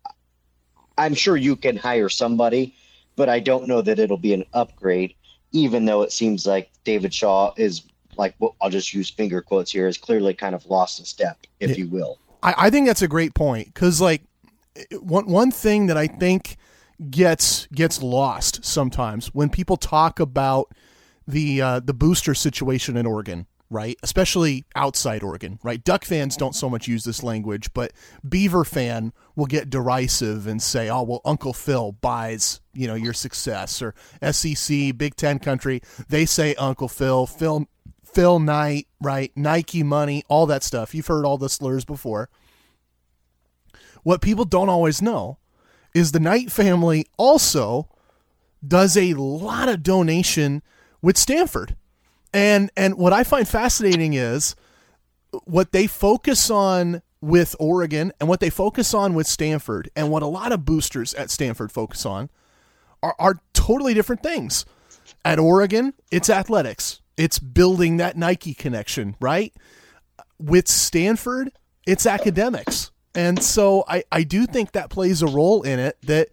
I'm 0.96 1.14
sure 1.14 1.36
you 1.36 1.56
can 1.56 1.76
hire 1.76 2.08
somebody, 2.08 2.74
but 3.16 3.28
I 3.28 3.40
don't 3.40 3.68
know 3.68 3.82
that 3.82 3.98
it'll 3.98 4.16
be 4.16 4.34
an 4.34 4.44
upgrade. 4.52 5.14
Even 5.52 5.84
though 5.84 6.02
it 6.02 6.12
seems 6.12 6.46
like 6.46 6.70
David 6.84 7.12
Shaw 7.14 7.52
is 7.56 7.82
like, 8.16 8.34
well, 8.38 8.56
I'll 8.60 8.70
just 8.70 8.92
use 8.92 9.08
finger 9.08 9.40
quotes 9.40 9.72
here, 9.72 9.86
is 9.86 9.96
clearly 9.96 10.34
kind 10.34 10.54
of 10.54 10.66
lost 10.66 11.00
a 11.00 11.06
step, 11.06 11.38
if 11.60 11.70
yeah. 11.70 11.76
you 11.76 11.88
will. 11.88 12.18
I, 12.42 12.54
I 12.58 12.70
think 12.70 12.86
that's 12.86 13.02
a 13.02 13.08
great 13.08 13.34
point 13.34 13.72
because 13.72 14.00
like 14.00 14.22
one 15.00 15.26
one 15.26 15.50
thing 15.50 15.86
that 15.86 15.96
I 15.96 16.06
think 16.06 16.56
gets 17.10 17.66
gets 17.68 18.02
lost 18.02 18.64
sometimes 18.64 19.28
when 19.28 19.48
people 19.48 19.76
talk 19.76 20.20
about 20.20 20.72
the 21.26 21.60
uh, 21.60 21.80
the 21.80 21.94
booster 21.94 22.34
situation 22.34 22.96
in 22.96 23.06
Oregon, 23.06 23.46
right? 23.70 23.96
Especially 24.02 24.64
outside 24.74 25.22
Oregon, 25.22 25.58
right? 25.62 25.82
Duck 25.82 26.04
fans 26.04 26.36
don't 26.36 26.54
so 26.54 26.70
much 26.70 26.88
use 26.88 27.04
this 27.04 27.22
language, 27.22 27.72
but 27.74 27.92
Beaver 28.26 28.64
fan 28.64 29.12
will 29.36 29.46
get 29.46 29.70
derisive 29.70 30.46
and 30.46 30.62
say, 30.62 30.88
"Oh, 30.88 31.02
well, 31.02 31.20
Uncle 31.24 31.52
Phil 31.52 31.92
buys 31.92 32.60
you 32.72 32.86
know 32.86 32.94
your 32.94 33.12
success," 33.12 33.82
or 33.82 33.94
SEC, 34.22 34.92
Big 34.92 35.16
Ten 35.16 35.38
country, 35.38 35.80
they 36.08 36.24
say 36.24 36.54
Uncle 36.54 36.88
Phil, 36.88 37.26
Phil 37.26 37.66
Phil 38.04 38.38
Knight, 38.38 38.86
right? 39.00 39.30
Nike 39.36 39.82
money, 39.82 40.24
all 40.28 40.46
that 40.46 40.62
stuff. 40.62 40.94
You've 40.94 41.06
heard 41.06 41.24
all 41.24 41.38
the 41.38 41.48
slurs 41.48 41.84
before. 41.84 42.30
What 44.02 44.22
people 44.22 44.44
don't 44.44 44.68
always 44.68 45.02
know 45.02 45.38
is 45.94 46.12
the 46.12 46.20
Knight 46.20 46.50
family 46.50 47.06
also 47.16 47.88
does 48.66 48.96
a 48.96 49.14
lot 49.14 49.68
of 49.68 49.82
donation 49.82 50.62
with 51.02 51.16
Stanford. 51.16 51.76
And 52.32 52.70
and 52.76 52.96
what 52.96 53.12
I 53.12 53.24
find 53.24 53.46
fascinating 53.48 54.14
is 54.14 54.54
what 55.44 55.72
they 55.72 55.86
focus 55.86 56.50
on 56.50 57.02
with 57.20 57.56
Oregon 57.58 58.12
and 58.20 58.28
what 58.28 58.40
they 58.40 58.50
focus 58.50 58.94
on 58.94 59.14
with 59.14 59.26
Stanford 59.26 59.90
and 59.96 60.10
what 60.10 60.22
a 60.22 60.26
lot 60.26 60.52
of 60.52 60.64
boosters 60.64 61.14
at 61.14 61.30
Stanford 61.30 61.72
focus 61.72 62.06
on 62.06 62.30
are, 63.02 63.14
are 63.18 63.40
totally 63.52 63.94
different 63.94 64.22
things. 64.22 64.64
At 65.24 65.38
Oregon, 65.38 65.94
it's 66.10 66.30
athletics. 66.30 67.00
It's 67.16 67.38
building 67.38 67.96
that 67.96 68.16
Nike 68.16 68.54
connection, 68.54 69.16
right? 69.20 69.52
With 70.38 70.68
Stanford, 70.68 71.50
it's 71.86 72.06
academics. 72.06 72.92
And 73.14 73.42
so 73.42 73.84
I, 73.88 74.04
I 74.12 74.22
do 74.22 74.46
think 74.46 74.72
that 74.72 74.90
plays 74.90 75.22
a 75.22 75.26
role 75.26 75.62
in 75.62 75.80
it 75.80 75.98
that 76.02 76.28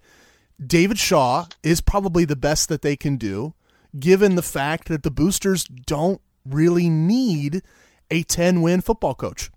David 0.64 1.00
Shaw 1.00 1.46
is 1.64 1.82
probably 1.82 2.26
the 2.26 2.36
best 2.36 2.70
that 2.70 2.84
they 2.84 2.96
can 2.96 3.18
do, 3.18 3.54
given 4.00 4.36
the 4.36 4.42
fact 4.42 4.88
that 4.88 5.04
the 5.04 5.12
boosters 5.12 5.66
don't 5.66 6.22
really 6.46 6.90
need 6.90 7.62
a 8.12 8.24
10 8.24 8.62
win 8.62 8.82
football 8.82 9.16
coach. 9.16 9.50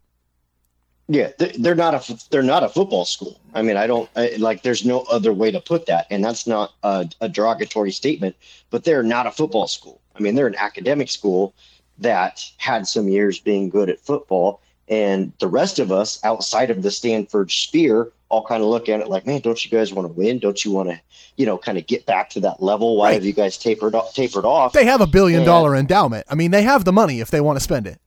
Yeah, 1.11 1.31
they're 1.39 1.75
not 1.75 1.95
a 1.95 2.19
they're 2.31 2.43
not 2.43 2.63
a 2.63 2.69
football 2.69 3.07
school. 3.07 3.41
I 3.55 3.63
mean, 3.63 3.79
I 3.79 3.87
don't 3.87 4.11
I, 4.15 4.35
like. 4.39 4.63
There's 4.63 4.85
no 4.85 5.01
other 5.11 5.33
way 5.33 5.51
to 5.51 5.59
put 5.59 5.87
that, 5.87 6.07
and 6.11 6.23
that's 6.23 6.47
not 6.47 6.75
a, 6.83 7.09
a 7.23 7.31
derogatory 7.31 7.93
statement. 7.93 8.37
But 8.69 8.85
they're 8.85 9.03
not 9.03 9.27
a 9.27 9.31
football 9.31 9.69
school. 9.69 10.03
I 10.15 10.21
mean, 10.21 10.35
they're 10.35 10.47
an 10.47 10.57
academic 10.57 11.09
school 11.09 11.55
that 11.97 12.45
had 12.59 12.87
some 12.87 13.09
years 13.09 13.41
being 13.41 13.71
good 13.71 13.89
at 13.89 14.01
football, 14.01 14.61
and 14.87 15.33
the 15.41 15.49
rest 15.49 15.79
of 15.79 15.91
us 15.91 16.23
outside 16.25 16.69
of 16.71 16.83
the 16.83 16.91
Stanford 16.91 17.51
sphere 17.51 18.13
all 18.29 18.45
kind 18.45 18.63
of 18.63 18.69
look 18.69 18.89
at 18.89 19.01
it 19.01 19.09
like, 19.09 19.27
man, 19.27 19.41
don't 19.41 19.65
you 19.65 19.71
guys 19.71 19.93
want 19.93 20.07
to 20.07 20.13
win? 20.13 20.39
Don't 20.39 20.63
you 20.65 20.71
want 20.71 20.91
to, 20.91 21.01
you 21.37 21.47
know, 21.47 21.57
kind 21.57 21.79
of 21.79 21.87
get 21.87 22.05
back 22.07 22.31
to 22.31 22.41
that 22.41 22.63
level? 22.63 22.97
Why 22.97 23.09
right. 23.09 23.15
have 23.15 23.25
you 23.25 23.33
guys 23.33 23.57
tapered 23.57 23.95
off, 23.95 24.15
tapered 24.15 24.45
off? 24.45 24.73
They 24.73 24.85
have 24.85 25.01
a 25.01 25.07
billion 25.07 25.41
and, 25.41 25.47
dollar 25.47 25.75
endowment. 25.75 26.27
I 26.29 26.35
mean, 26.35 26.51
they 26.51 26.63
have 26.63 26.85
the 26.85 26.93
money 26.93 27.21
if 27.21 27.31
they 27.31 27.41
want 27.41 27.57
to 27.57 27.63
spend 27.63 27.87
it. 27.87 28.01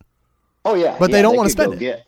Oh 0.63 0.75
yeah, 0.75 0.95
but 0.99 1.09
yeah, 1.09 1.17
they 1.17 1.21
don't 1.23 1.35
want 1.35 1.47
to 1.47 1.51
spend 1.51 1.73
it. 1.73 1.79
Get, 1.79 2.05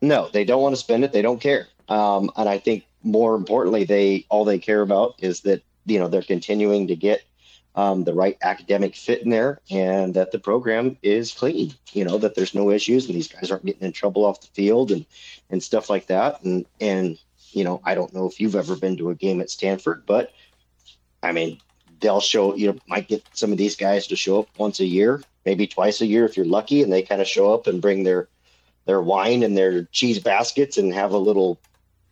no, 0.00 0.28
they 0.32 0.44
don't 0.44 0.62
want 0.62 0.74
to 0.74 0.80
spend 0.80 1.04
it. 1.04 1.12
They 1.12 1.22
don't 1.22 1.40
care. 1.40 1.66
Um, 1.88 2.30
and 2.36 2.48
I 2.48 2.58
think 2.58 2.84
more 3.02 3.34
importantly, 3.34 3.84
they 3.84 4.26
all 4.28 4.44
they 4.44 4.58
care 4.58 4.82
about 4.82 5.14
is 5.18 5.40
that 5.40 5.62
you 5.86 5.98
know 5.98 6.08
they're 6.08 6.22
continuing 6.22 6.86
to 6.86 6.96
get 6.96 7.24
um, 7.74 8.04
the 8.04 8.14
right 8.14 8.38
academic 8.42 8.94
fit 8.94 9.22
in 9.22 9.30
there, 9.30 9.60
and 9.70 10.14
that 10.14 10.32
the 10.32 10.38
program 10.38 10.96
is 11.02 11.32
clean. 11.32 11.74
You 11.92 12.04
know 12.04 12.18
that 12.18 12.34
there's 12.34 12.54
no 12.54 12.70
issues, 12.70 13.06
and 13.06 13.14
these 13.14 13.28
guys 13.28 13.50
aren't 13.50 13.64
getting 13.64 13.86
in 13.86 13.92
trouble 13.92 14.24
off 14.24 14.40
the 14.40 14.48
field 14.48 14.90
and 14.92 15.04
and 15.50 15.62
stuff 15.62 15.90
like 15.90 16.06
that. 16.06 16.42
And 16.42 16.64
and 16.80 17.18
you 17.52 17.64
know 17.64 17.80
I 17.84 17.94
don't 17.94 18.14
know 18.14 18.26
if 18.26 18.40
you've 18.40 18.56
ever 18.56 18.76
been 18.76 18.96
to 18.98 19.10
a 19.10 19.14
game 19.14 19.40
at 19.40 19.50
Stanford, 19.50 20.04
but 20.06 20.32
I 21.22 21.32
mean 21.32 21.60
they'll 22.00 22.20
show 22.20 22.54
you 22.54 22.68
know 22.68 22.78
might 22.86 23.08
get 23.08 23.24
some 23.32 23.52
of 23.52 23.58
these 23.58 23.76
guys 23.76 24.06
to 24.08 24.16
show 24.16 24.40
up 24.40 24.48
once 24.58 24.80
a 24.80 24.86
year, 24.86 25.22
maybe 25.44 25.66
twice 25.66 26.00
a 26.00 26.06
year 26.06 26.24
if 26.24 26.36
you're 26.36 26.46
lucky, 26.46 26.82
and 26.82 26.92
they 26.92 27.02
kind 27.02 27.20
of 27.20 27.28
show 27.28 27.52
up 27.52 27.66
and 27.66 27.82
bring 27.82 28.04
their 28.04 28.28
their 28.86 29.02
wine 29.02 29.42
and 29.42 29.56
their 29.56 29.84
cheese 29.84 30.18
baskets 30.18 30.78
and 30.78 30.94
have 30.94 31.12
a 31.12 31.18
little, 31.18 31.58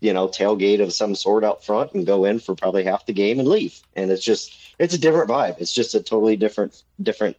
you 0.00 0.12
know, 0.12 0.28
tailgate 0.28 0.82
of 0.82 0.92
some 0.92 1.14
sort 1.14 1.44
out 1.44 1.64
front 1.64 1.94
and 1.94 2.04
go 2.06 2.24
in 2.24 2.38
for 2.38 2.54
probably 2.54 2.84
half 2.84 3.06
the 3.06 3.12
game 3.12 3.38
and 3.38 3.48
leave. 3.48 3.80
And 3.94 4.10
it's 4.10 4.24
just 4.24 4.52
it's 4.78 4.94
a 4.94 4.98
different 4.98 5.30
vibe. 5.30 5.56
It's 5.60 5.72
just 5.72 5.94
a 5.94 6.02
totally 6.02 6.36
different 6.36 6.82
different 7.02 7.36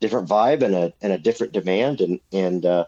different 0.00 0.28
vibe 0.28 0.62
and 0.62 0.74
a 0.74 0.92
and 1.00 1.12
a 1.12 1.18
different 1.18 1.52
demand 1.52 2.00
and 2.00 2.20
and 2.32 2.64
uh, 2.64 2.84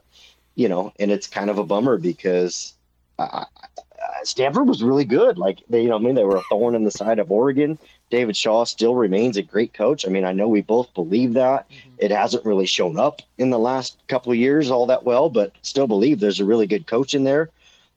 you 0.54 0.68
know, 0.68 0.92
and 0.98 1.10
it's 1.10 1.26
kind 1.26 1.50
of 1.50 1.58
a 1.58 1.64
bummer 1.64 1.98
because 1.98 2.74
I, 3.18 3.46
Stanford 4.24 4.68
was 4.68 4.82
really 4.82 5.04
good. 5.04 5.38
Like 5.38 5.62
they, 5.68 5.82
you 5.82 5.88
know, 5.88 5.96
I 5.96 5.98
mean, 5.98 6.14
they 6.14 6.24
were 6.24 6.36
a 6.36 6.42
thorn 6.42 6.74
in 6.74 6.84
the 6.84 6.90
side 6.90 7.18
of 7.18 7.30
Oregon. 7.30 7.78
David 8.10 8.36
Shaw 8.36 8.64
still 8.64 8.94
remains 8.94 9.36
a 9.36 9.42
great 9.42 9.74
coach. 9.74 10.06
I 10.06 10.10
mean, 10.10 10.24
I 10.24 10.32
know 10.32 10.48
we 10.48 10.62
both 10.62 10.92
believe 10.94 11.34
that. 11.34 11.68
Mm-hmm. 11.68 11.90
It 11.98 12.10
hasn't 12.10 12.44
really 12.44 12.66
shown 12.66 12.98
up 12.98 13.22
in 13.38 13.50
the 13.50 13.58
last 13.58 13.98
couple 14.08 14.32
of 14.32 14.38
years 14.38 14.70
all 14.70 14.86
that 14.86 15.04
well, 15.04 15.28
but 15.28 15.52
still 15.62 15.86
believe 15.86 16.20
there's 16.20 16.40
a 16.40 16.44
really 16.44 16.66
good 16.66 16.86
coach 16.86 17.14
in 17.14 17.24
there. 17.24 17.50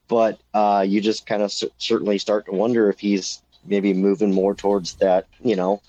But 0.07 0.39
uh, 0.53 0.85
you 0.87 1.01
just 1.01 1.27
kind 1.27 1.43
of 1.43 1.51
c- 1.51 1.71
certainly 1.77 2.17
start 2.17 2.45
to 2.47 2.51
wonder 2.51 2.89
if 2.89 2.99
he's 2.99 3.41
maybe 3.65 3.93
moving 3.93 4.33
more 4.33 4.55
towards 4.55 4.95
that, 4.95 5.27
you 5.43 5.55
know, 5.55 5.81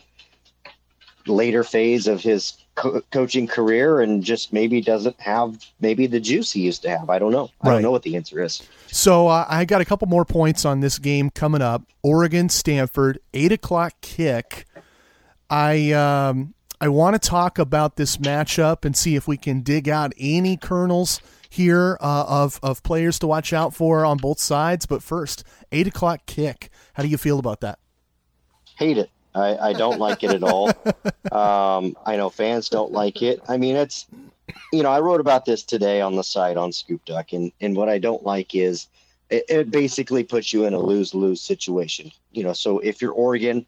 later 1.27 1.65
phase 1.65 2.07
of 2.07 2.21
his 2.21 2.53
co- 2.75 3.03
coaching 3.11 3.47
career 3.47 4.01
and 4.01 4.23
just 4.23 4.53
maybe 4.53 4.81
doesn't 4.81 5.19
have 5.21 5.59
maybe 5.81 6.07
the 6.07 6.21
juice 6.21 6.51
he 6.51 6.61
used 6.61 6.83
to 6.83 6.91
have. 6.91 7.11
I 7.11 7.19
don't 7.19 7.33
know. 7.33 7.51
I 7.61 7.71
don't 7.71 7.83
know 7.83 7.91
what 7.91 8.03
the 8.03 8.17
answer 8.17 8.43
is. 8.43 8.63
So 8.89 9.29
uh, 9.29 9.47
I 9.49 9.65
got 9.65 9.81
a 9.81 9.85
couple 9.85 10.09
more 10.09 10.25
points 10.25 10.65
on 10.65 10.81
this 10.81 10.99
game 10.99 11.31
coming 11.31 11.63
up. 11.63 11.83
Oregon 12.03 12.49
Stanford, 12.49 13.19
eight 13.35 13.53
o'clock 13.53 13.95
kick. 14.01 14.67
I 15.49 15.93
um, 15.93 16.55
I 16.81 16.89
want 16.89 17.21
to 17.21 17.29
talk 17.29 17.59
about 17.59 17.97
this 17.97 18.17
matchup 18.17 18.85
and 18.85 18.97
see 18.97 19.17
if 19.17 19.29
we 19.29 19.37
can 19.37 19.61
dig 19.61 19.89
out 19.89 20.13
any 20.19 20.57
kernels 20.57 21.21
here 21.49 21.99
uh, 22.01 22.25
of 22.27 22.59
of 22.63 22.83
players 22.83 23.19
to 23.19 23.27
watch 23.27 23.53
out 23.53 23.75
for 23.75 24.05
on 24.05 24.17
both 24.17 24.39
sides. 24.39 24.87
But 24.87 25.03
first, 25.03 25.45
eight 25.73 25.87
o'clock 25.87 26.27
kick. 26.27 26.71
How 26.95 27.03
do 27.03 27.09
you 27.09 27.19
feel 27.19 27.39
about 27.39 27.61
that? 27.61 27.79
Hate 28.77 28.97
it. 28.97 29.11
I, 29.35 29.57
I 29.57 29.73
don't 29.73 29.99
like 29.99 30.23
it 30.23 30.31
at 30.31 30.43
all. 30.43 30.71
Um, 31.31 31.97
I 32.05 32.17
know 32.17 32.29
fans 32.29 32.69
don't 32.69 32.91
like 32.91 33.23
it. 33.23 33.41
I 33.49 33.57
mean, 33.57 33.77
it's, 33.77 34.07
you 34.73 34.83
know, 34.83 34.91
I 34.91 34.99
wrote 34.99 35.21
about 35.21 35.45
this 35.45 35.63
today 35.63 36.01
on 36.01 36.17
the 36.17 36.25
site 36.25 36.57
on 36.57 36.73
Scoop 36.73 37.05
Duck, 37.05 37.33
and, 37.33 37.53
and 37.61 37.77
what 37.77 37.89
I 37.89 37.99
don't 37.99 38.25
like 38.25 38.53
is 38.53 38.89
it, 39.29 39.45
it 39.49 39.71
basically 39.71 40.25
puts 40.25 40.53
you 40.53 40.65
in 40.65 40.75
a 40.75 40.79
lose 40.81 41.15
lose 41.15 41.41
situation. 41.41 42.11
You 42.33 42.43
know, 42.43 42.53
so 42.53 42.81
if 42.81 43.01
you're 43.01 43.13
Oregon, 43.13 43.65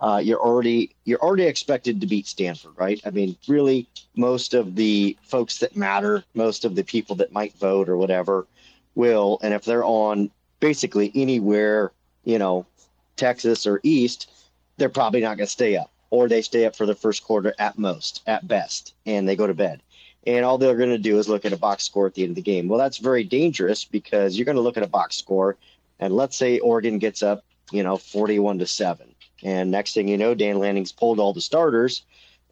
uh, 0.00 0.20
you're 0.22 0.40
already 0.40 0.94
you're 1.04 1.22
already 1.22 1.44
expected 1.44 2.00
to 2.00 2.06
beat 2.06 2.26
Stanford, 2.26 2.72
right? 2.76 3.00
I 3.06 3.10
mean, 3.10 3.36
really, 3.48 3.86
most 4.14 4.52
of 4.52 4.74
the 4.74 5.16
folks 5.22 5.58
that 5.58 5.74
matter, 5.74 6.22
most 6.34 6.66
of 6.66 6.74
the 6.74 6.84
people 6.84 7.16
that 7.16 7.32
might 7.32 7.54
vote 7.54 7.88
or 7.88 7.96
whatever, 7.96 8.46
will, 8.94 9.38
and 9.42 9.54
if 9.54 9.64
they're 9.64 9.84
on 9.84 10.30
basically 10.60 11.10
anywhere, 11.14 11.92
you 12.24 12.38
know, 12.38 12.66
Texas 13.16 13.66
or 13.66 13.80
East, 13.82 14.30
they're 14.76 14.88
probably 14.88 15.20
not 15.20 15.36
going 15.36 15.46
to 15.46 15.52
stay 15.52 15.76
up, 15.76 15.90
or 16.10 16.28
they 16.28 16.42
stay 16.42 16.66
up 16.66 16.76
for 16.76 16.86
the 16.86 16.94
first 16.94 17.24
quarter 17.24 17.54
at 17.58 17.78
most, 17.78 18.22
at 18.26 18.46
best, 18.46 18.94
and 19.04 19.28
they 19.28 19.36
go 19.36 19.46
to 19.46 19.54
bed. 19.54 19.82
And 20.26 20.44
all 20.44 20.58
they're 20.58 20.76
going 20.76 20.90
to 20.90 20.98
do 20.98 21.18
is 21.18 21.28
look 21.28 21.44
at 21.44 21.52
a 21.52 21.56
box 21.56 21.84
score 21.84 22.06
at 22.06 22.14
the 22.14 22.22
end 22.22 22.30
of 22.30 22.36
the 22.36 22.42
game. 22.42 22.68
Well, 22.68 22.78
that's 22.78 22.98
very 22.98 23.22
dangerous 23.22 23.84
because 23.84 24.36
you're 24.36 24.44
going 24.44 24.56
to 24.56 24.62
look 24.62 24.76
at 24.76 24.82
a 24.82 24.88
box 24.88 25.16
score, 25.16 25.56
and 26.00 26.14
let's 26.14 26.36
say 26.36 26.58
Oregon 26.58 26.98
gets 26.98 27.22
up, 27.22 27.44
you 27.70 27.82
know, 27.82 27.96
41 27.96 28.58
to 28.58 28.66
7. 28.66 29.14
And 29.42 29.70
next 29.70 29.94
thing 29.94 30.08
you 30.08 30.16
know, 30.16 30.34
Dan 30.34 30.58
Lanning's 30.58 30.92
pulled 30.92 31.20
all 31.20 31.32
the 31.32 31.40
starters. 31.40 32.02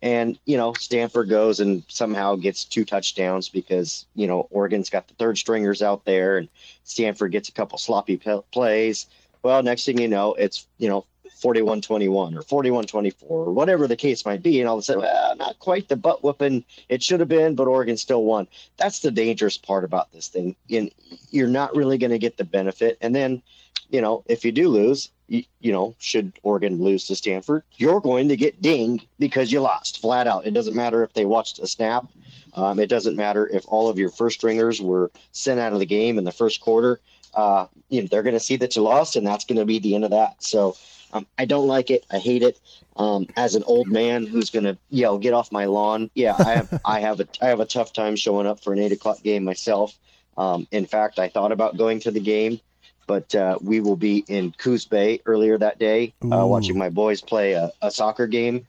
And, 0.03 0.39
you 0.45 0.59
know, 0.59 0.75
Stanford 0.75 1.31
goes 1.31 1.61
and 1.61 1.83
somehow 1.89 2.37
gets 2.37 2.65
two 2.65 2.85
touchdowns 2.85 3.49
because, 3.49 4.05
you 4.15 4.27
know, 4.27 4.47
Oregon's 4.51 4.91
got 4.91 5.09
the 5.09 5.15
third 5.15 5.39
stringers 5.39 5.81
out 5.81 6.05
there 6.05 6.37
and 6.37 6.49
Stanford 6.85 7.33
gets 7.33 7.49
a 7.49 7.53
couple 7.53 7.79
sloppy 7.79 8.19
p- 8.19 8.41
plays. 8.53 9.07
Well, 9.43 9.63
next 9.63 9.87
thing 9.87 9.99
you 9.99 10.09
know, 10.09 10.35
it's, 10.35 10.67
you 10.77 10.89
know, 10.89 11.07
41 11.45 11.83
21 11.83 12.39
or 12.39 12.41
41 12.41 12.87
24 12.87 13.29
or 13.29 13.53
whatever 13.53 13.87
the 13.87 13.97
case 13.97 14.25
might 14.25 14.43
be. 14.43 14.61
And 14.61 14.69
all 14.69 14.77
of 14.77 14.79
a 14.79 14.83
sudden, 14.83 15.03
well, 15.03 15.37
not 15.37 15.59
quite 15.59 15.91
the 15.91 15.97
butt 15.97 16.25
whooping 16.25 16.65
it 16.89 17.03
should 17.03 17.21
have 17.21 17.29
been, 17.29 17.55
but 17.55 17.69
Oregon 17.69 17.99
still 17.99 18.25
won. 18.25 18.49
That's 18.79 19.01
the 19.01 19.11
dangerous 19.11 19.59
part 19.59 19.85
about 19.85 20.11
this 20.11 20.29
thing. 20.29 20.57
And 20.71 20.91
you're 21.31 21.47
not 21.47 21.77
really 21.77 21.99
going 21.99 22.13
to 22.13 22.19
get 22.19 22.39
the 22.39 22.45
benefit. 22.45 22.97
And 23.03 23.15
then, 23.15 23.43
you 23.91 24.01
know, 24.01 24.25
if 24.25 24.43
you 24.43 24.53
do 24.53 24.71
lose, 24.71 25.11
you, 25.29 25.45
you, 25.61 25.71
know, 25.71 25.95
should 25.99 26.33
Oregon 26.43 26.83
lose 26.83 27.07
to 27.09 27.15
Stanford, 27.15 27.63
you're 27.77 28.01
going 28.01 28.31
to 28.31 28.37
get 28.37 28.63
dinged 28.63 29.07
because 29.19 29.53
you 29.53 29.61
lost 29.61 30.01
flat 30.01 30.27
out. 30.27 30.47
It 30.47 30.55
doesn't 30.55 30.75
matter 30.75 31.03
if 31.03 31.13
they 31.13 31.27
watched 31.27 31.59
a 31.59 31.67
snap. 31.67 32.07
Um, 32.55 32.79
it 32.79 32.89
doesn't 32.89 33.17
matter 33.17 33.47
if 33.47 33.65
all 33.69 33.91
of 33.91 33.99
your 33.99 34.09
first 34.09 34.39
stringers 34.39 34.81
were 34.81 35.11
sent 35.33 35.61
out 35.61 35.75
of 35.75 35.79
the 35.79 35.85
game 35.85 36.17
in 36.17 36.25
the 36.25 36.33
first 36.33 36.63
quarter. 36.63 37.01
Uh, 37.35 37.67
you 37.89 38.03
know, 38.03 38.09
they're 38.11 38.23
going 38.23 38.35
to 38.35 38.41
see 38.41 38.57
that 38.57 38.77
you 38.77 38.83
lost, 38.83 39.17
and 39.17 39.27
that's 39.27 39.45
going 39.45 39.59
to 39.59 39.65
be 39.65 39.79
the 39.79 39.95
end 39.95 40.05
of 40.05 40.11
that. 40.11 40.43
So 40.43 40.77
um, 41.15 41.27
I 41.39 41.45
don't 41.45 41.69
like 41.69 41.91
it. 41.91 42.05
I 42.11 42.19
hate 42.19 42.43
it. 42.43 42.61
Um, 42.97 43.27
as 43.37 43.55
an 43.55 43.63
old 43.67 43.89
man 43.89 44.27
who's 44.27 44.51
gonna 44.51 44.77
yell, 44.91 45.19
"Get 45.19 45.33
off 45.33 45.51
my 45.51 45.65
lawn!" 45.65 46.11
Yeah, 46.15 46.37
I 46.39 46.55
have. 46.55 46.81
I 46.85 47.01
have 47.01 47.21
a. 47.21 47.27
I 47.41 47.47
have 47.47 47.61
a 47.61 47.65
tough 47.65 47.93
time 47.93 48.17
showing 48.17 48.47
up 48.47 48.63
for 48.63 48.73
an 48.73 48.79
eight 48.79 48.93
o'clock 48.93 49.23
game 49.23 49.45
myself. 49.45 49.97
Um, 50.37 50.67
in 50.71 50.87
fact, 50.87 51.19
I 51.19 51.29
thought 51.29 51.53
about 51.53 51.77
going 51.77 52.01
to 52.01 52.11
the 52.11 52.21
game, 52.21 52.61
but 53.07 53.35
uh, 53.35 53.59
we 53.63 53.81
will 53.81 53.97
be 53.97 54.25
in 54.29 54.53
Coos 54.53 54.85
Bay 54.85 55.21
earlier 55.27 55.57
that 55.59 55.79
day, 55.79 56.13
uh, 56.25 56.47
watching 56.47 56.77
my 56.77 56.89
boys 56.89 57.21
play 57.21 57.53
a, 57.53 57.71
a, 57.83 57.91
soccer 57.91 58.27
game. 58.27 58.67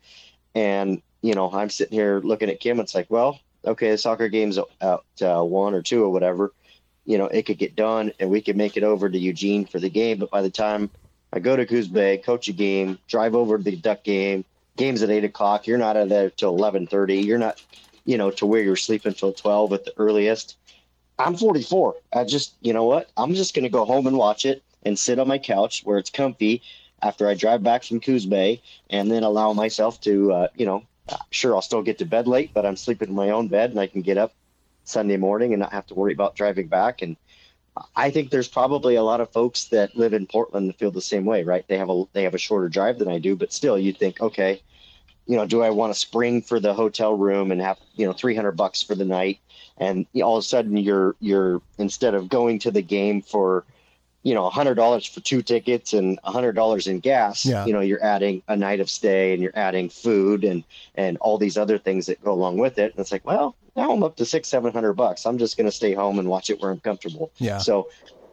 And 0.53 1.01
you 1.21 1.33
know, 1.33 1.51
I'm 1.51 1.71
sitting 1.71 1.97
here 1.97 2.19
looking 2.23 2.49
at 2.49 2.59
Kim. 2.59 2.79
It's 2.79 2.93
like, 2.93 3.07
well, 3.09 3.39
okay, 3.65 3.91
the 3.91 3.97
soccer 3.97 4.29
game's 4.29 4.57
at 4.57 4.99
uh, 5.21 5.43
one 5.43 5.73
or 5.73 5.81
two 5.81 6.03
or 6.03 6.09
whatever. 6.09 6.53
You 7.05 7.17
know, 7.17 7.25
it 7.25 7.43
could 7.43 7.57
get 7.57 7.75
done, 7.75 8.11
and 8.19 8.29
we 8.29 8.41
could 8.41 8.57
make 8.57 8.77
it 8.77 8.83
over 8.83 9.09
to 9.09 9.17
Eugene 9.17 9.65
for 9.65 9.79
the 9.79 9.89
game. 9.89 10.17
But 10.19 10.31
by 10.31 10.41
the 10.41 10.49
time 10.49 10.89
I 11.31 11.39
go 11.39 11.55
to 11.55 11.65
Coos 11.65 11.87
Bay, 11.87 12.17
coach 12.17 12.47
a 12.47 12.53
game, 12.53 12.97
drive 13.07 13.35
over 13.35 13.57
to 13.57 13.63
the 13.63 13.75
Duck 13.75 14.03
game. 14.03 14.45
Game's 14.77 15.03
at 15.03 15.09
eight 15.09 15.23
o'clock. 15.23 15.67
You're 15.67 15.77
not 15.77 15.95
out 15.95 16.03
of 16.03 16.09
there 16.09 16.29
till 16.29 16.49
eleven 16.49 16.87
thirty. 16.87 17.17
You're 17.17 17.37
not, 17.37 17.63
you 18.05 18.17
know, 18.17 18.31
to 18.31 18.45
where 18.45 18.61
you're 18.61 18.75
sleeping 18.75 19.13
till 19.13 19.33
twelve 19.33 19.71
at 19.73 19.85
the 19.85 19.93
earliest. 19.97 20.57
I'm 21.17 21.37
44. 21.37 21.95
I 22.13 22.25
just, 22.25 22.55
you 22.59 22.73
know 22.73 22.83
what? 22.83 23.09
I'm 23.15 23.35
just 23.35 23.55
gonna 23.55 23.69
go 23.69 23.85
home 23.85 24.05
and 24.05 24.17
watch 24.17 24.43
it 24.45 24.63
and 24.83 24.99
sit 24.99 25.17
on 25.17 25.29
my 25.29 25.37
couch 25.37 25.81
where 25.85 25.97
it's 25.97 26.09
comfy 26.09 26.61
after 27.01 27.27
I 27.27 27.35
drive 27.35 27.63
back 27.63 27.83
from 27.83 27.99
Coos 27.99 28.25
Bay, 28.25 28.61
and 28.89 29.11
then 29.11 29.23
allow 29.23 29.53
myself 29.53 30.01
to, 30.01 30.31
uh, 30.33 30.47
you 30.55 30.65
know, 30.65 30.83
sure 31.29 31.55
I'll 31.55 31.61
still 31.61 31.83
get 31.83 31.99
to 31.99 32.05
bed 32.05 32.27
late, 32.27 32.51
but 32.53 32.65
I'm 32.65 32.75
sleeping 32.75 33.09
in 33.09 33.15
my 33.15 33.29
own 33.29 33.47
bed 33.47 33.69
and 33.69 33.79
I 33.79 33.87
can 33.87 34.01
get 34.01 34.17
up 34.17 34.33
Sunday 34.85 35.17
morning 35.17 35.53
and 35.53 35.59
not 35.59 35.73
have 35.73 35.85
to 35.87 35.95
worry 35.95 36.13
about 36.13 36.35
driving 36.35 36.67
back 36.67 37.01
and 37.01 37.17
I 37.95 38.09
think 38.09 38.29
there's 38.29 38.47
probably 38.47 38.95
a 38.95 39.03
lot 39.03 39.19
of 39.19 39.31
folks 39.31 39.65
that 39.65 39.95
live 39.97 40.13
in 40.13 40.27
Portland 40.27 40.69
that 40.69 40.77
feel 40.77 40.91
the 40.91 41.01
same 41.01 41.25
way, 41.25 41.43
right? 41.43 41.67
They 41.67 41.77
have 41.77 41.89
a 41.89 42.05
they 42.13 42.23
have 42.23 42.33
a 42.33 42.39
shorter 42.39 42.69
drive 42.69 42.99
than 42.99 43.09
I 43.09 43.19
do, 43.19 43.35
but 43.35 43.51
still, 43.51 43.77
you 43.77 43.91
think, 43.91 44.21
okay, 44.21 44.61
you 45.25 45.35
know, 45.35 45.45
do 45.45 45.61
I 45.61 45.71
want 45.71 45.93
to 45.93 45.99
spring 45.99 46.41
for 46.41 46.59
the 46.59 46.73
hotel 46.73 47.17
room 47.17 47.51
and 47.51 47.61
have 47.61 47.77
you 47.95 48.05
know 48.05 48.13
300 48.13 48.53
bucks 48.53 48.81
for 48.81 48.95
the 48.95 49.05
night, 49.05 49.39
and 49.77 50.05
all 50.21 50.37
of 50.37 50.41
a 50.41 50.45
sudden 50.45 50.77
you're 50.77 51.15
you're 51.19 51.61
instead 51.77 52.13
of 52.13 52.29
going 52.29 52.59
to 52.59 52.71
the 52.71 52.81
game 52.81 53.21
for 53.21 53.65
you 54.25 54.33
know, 54.33 54.49
hundred 54.49 54.73
dollars 54.73 55.05
for 55.05 55.19
two 55.21 55.41
tickets 55.43 55.93
and 55.93 56.19
hundred 56.23 56.53
dollars 56.53 56.87
in 56.87 56.99
gas, 56.99 57.45
Yeah. 57.45 57.65
you 57.67 57.73
know, 57.73 57.79
you're 57.79 58.03
adding 58.03 58.41
a 58.47 58.55
night 58.57 58.79
of 58.79 58.89
stay 58.89 59.33
and 59.33 59.41
you're 59.43 59.55
adding 59.55 59.87
food 59.87 60.43
and 60.43 60.63
and 60.95 61.17
all 61.21 61.37
these 61.37 61.57
other 61.57 61.77
things 61.77 62.07
that 62.07 62.21
go 62.23 62.33
along 62.33 62.57
with 62.57 62.79
it. 62.79 62.91
And 62.91 62.99
it's 62.99 63.11
like, 63.11 63.23
well, 63.23 63.55
now 63.75 63.91
I'm 63.93 64.01
up 64.01 64.15
to 64.17 64.25
six, 64.25 64.47
seven 64.49 64.73
hundred 64.73 64.93
bucks. 64.93 65.27
I'm 65.27 65.37
just 65.37 65.57
gonna 65.57 65.71
stay 65.71 65.93
home 65.93 66.17
and 66.17 66.27
watch 66.27 66.49
it 66.49 66.59
where 66.59 66.71
I'm 66.71 66.79
comfortable. 66.79 67.29
Yeah. 67.37 67.59
So 67.59 67.87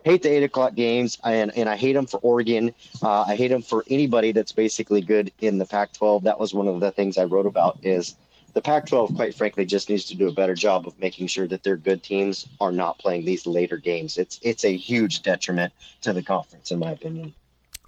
hate 0.04 0.22
the 0.22 0.30
eight 0.30 0.42
o'clock 0.42 0.75
games 0.75 1.18
and, 1.22 1.54
and 1.56 1.68
I 1.68 1.76
hate 1.76 1.92
them 1.92 2.06
for 2.06 2.18
Oregon. 2.22 2.75
Uh, 3.02 3.25
I 3.28 3.37
hate 3.37 3.49
them 3.49 3.62
for 3.62 3.84
anybody 3.90 4.32
that's 4.32 4.50
basically 4.52 5.02
good 5.02 5.30
in 5.40 5.58
the 5.58 5.66
Pac-12. 5.66 6.22
That 6.22 6.40
was 6.40 6.54
one 6.54 6.68
of 6.68 6.80
the 6.80 6.90
things 6.90 7.18
I 7.18 7.25
wrote 7.25 7.46
about 7.46 7.78
is 7.82 8.16
the 8.54 8.61
Pac-12, 8.61 9.16
quite 9.16 9.35
frankly, 9.35 9.64
just 9.64 9.88
needs 9.88 10.04
to 10.06 10.16
do 10.16 10.28
a 10.28 10.32
better 10.32 10.54
job 10.54 10.87
of 10.87 10.99
making 10.99 11.26
sure 11.26 11.47
that 11.49 11.62
their 11.62 11.76
good 11.76 12.02
teams 12.02 12.47
are 12.61 12.73
not 12.73 12.99
playing 12.99 13.25
these 13.25 13.47
later 13.47 13.76
games. 13.76 14.18
It's 14.18 14.38
it's 14.42 14.64
a 14.64 14.76
huge 14.76 15.23
detriment 15.23 15.73
to 16.02 16.12
the 16.12 16.23
conference, 16.23 16.71
in 16.71 16.78
my 16.78 16.90
opinion. 16.90 17.35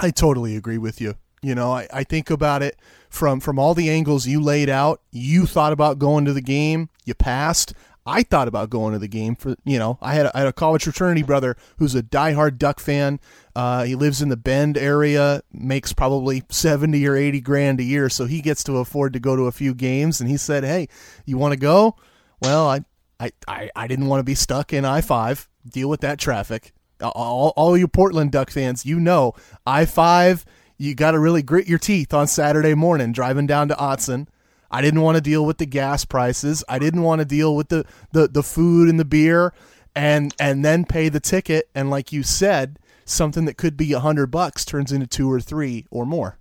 I 0.00 0.11
totally 0.11 0.56
agree 0.56 0.78
with 0.78 1.00
you. 1.00 1.14
You 1.42 1.54
know, 1.54 1.73
I, 1.73 1.87
I 1.92 2.04
think 2.04 2.30
about 2.30 2.62
it 2.62 2.78
from 3.11 3.40
from 3.40 3.59
all 3.59 3.75
the 3.75 3.90
angles 3.90 4.26
you 4.26 4.40
laid 4.40 4.71
out. 4.71 5.02
You 5.11 5.47
thought 5.47 5.73
about 5.73 5.99
going 5.99 6.25
to 6.25 6.33
the 6.33 6.40
game, 6.40 6.88
you 7.04 7.14
passed. 7.14 7.75
I 8.06 8.23
thought 8.23 8.49
about 8.49 8.70
going 8.70 8.92
to 8.92 8.99
the 8.99 9.08
game 9.08 9.34
for 9.34 9.56
you 9.64 9.78
know. 9.78 9.99
I 10.02 10.14
had 10.14 10.26
a, 10.26 10.37
I 10.37 10.40
had 10.40 10.49
a 10.49 10.52
college 10.52 10.84
fraternity 10.84 11.23
brother 11.23 11.56
who's 11.78 11.94
a 11.94 12.02
diehard 12.02 12.58
Duck 12.58 12.78
fan. 12.78 13.18
Uh, 13.56 13.84
he 13.84 13.94
lives 13.94 14.20
in 14.20 14.28
the 14.28 14.37
Bend 14.37 14.76
area, 14.76 15.42
makes 15.52 15.92
probably 15.92 16.42
seventy 16.50 17.06
or 17.06 17.16
eighty 17.16 17.40
grand 17.40 17.80
a 17.80 17.84
year, 17.84 18.08
so 18.08 18.26
he 18.26 18.42
gets 18.42 18.62
to 18.64 18.78
afford 18.78 19.14
to 19.14 19.20
go 19.20 19.37
to 19.37 19.42
a 19.42 19.52
few 19.52 19.75
games. 19.75 20.20
And 20.20 20.28
he 20.28 20.37
said, 20.37 20.64
"Hey, 20.64 20.88
you 21.25 21.38
want 21.38 21.52
to 21.52 21.58
go?" 21.58 21.96
Well, 22.42 22.68
I 22.68 22.84
I, 23.20 23.32
I, 23.49 23.70
I 23.75 23.87
didn't 23.87 24.08
want 24.08 24.20
to 24.20 24.25
be 24.25 24.34
stuck 24.34 24.73
in 24.73 24.84
I 24.84 25.00
five. 25.00 25.49
Deal 25.66 25.88
with 25.88 26.00
that 26.00 26.18
traffic. 26.18 26.73
All, 27.00 27.52
all 27.56 27.76
you 27.76 27.88
Portland 27.88 28.32
Duck 28.32 28.50
fans, 28.50 28.84
you 28.84 29.00
know 29.00 29.34
I 29.66 29.87
five. 29.87 30.44
You 30.76 30.94
got 30.94 31.12
to 31.12 31.18
really 31.18 31.42
grit 31.42 31.68
your 31.68 31.78
teeth 31.78 32.12
on 32.12 32.26
Saturday 32.26 32.75
morning 32.75 33.12
driving 33.12 33.46
down 33.46 33.68
to 33.68 33.75
Autzen. 33.75 34.26
I 34.75 34.81
didn't 34.81 35.02
want 35.02 35.14
to 35.14 35.21
deal 35.21 35.47
with 35.47 35.59
the 35.59 35.66
gas 35.66 36.04
prices. 36.04 36.64
I 36.69 36.81
didn't 36.81 37.02
want 37.02 37.21
to 37.21 37.25
deal 37.25 37.54
with 37.54 37.69
the, 37.69 37.87
the, 38.11 38.26
the 38.26 38.43
food 38.43 38.88
and 38.88 38.99
the 38.99 39.04
beer, 39.04 39.54
and 39.95 40.35
and 40.40 40.64
then 40.64 40.85
pay 40.85 41.09
the 41.09 41.21
ticket. 41.21 41.71
And 41.76 41.90
like 41.90 42.11
you 42.12 42.25
said, 42.25 42.81
something 43.04 43.45
that 43.45 43.57
could 43.57 43.76
be 43.76 43.93
a 43.93 44.00
hundred 44.00 44.33
bucks 44.33 44.64
turns 44.64 44.90
into 44.90 45.07
two 45.07 45.31
or 45.31 45.40
three 45.40 45.87
or 45.93 46.04
more. 46.04 46.38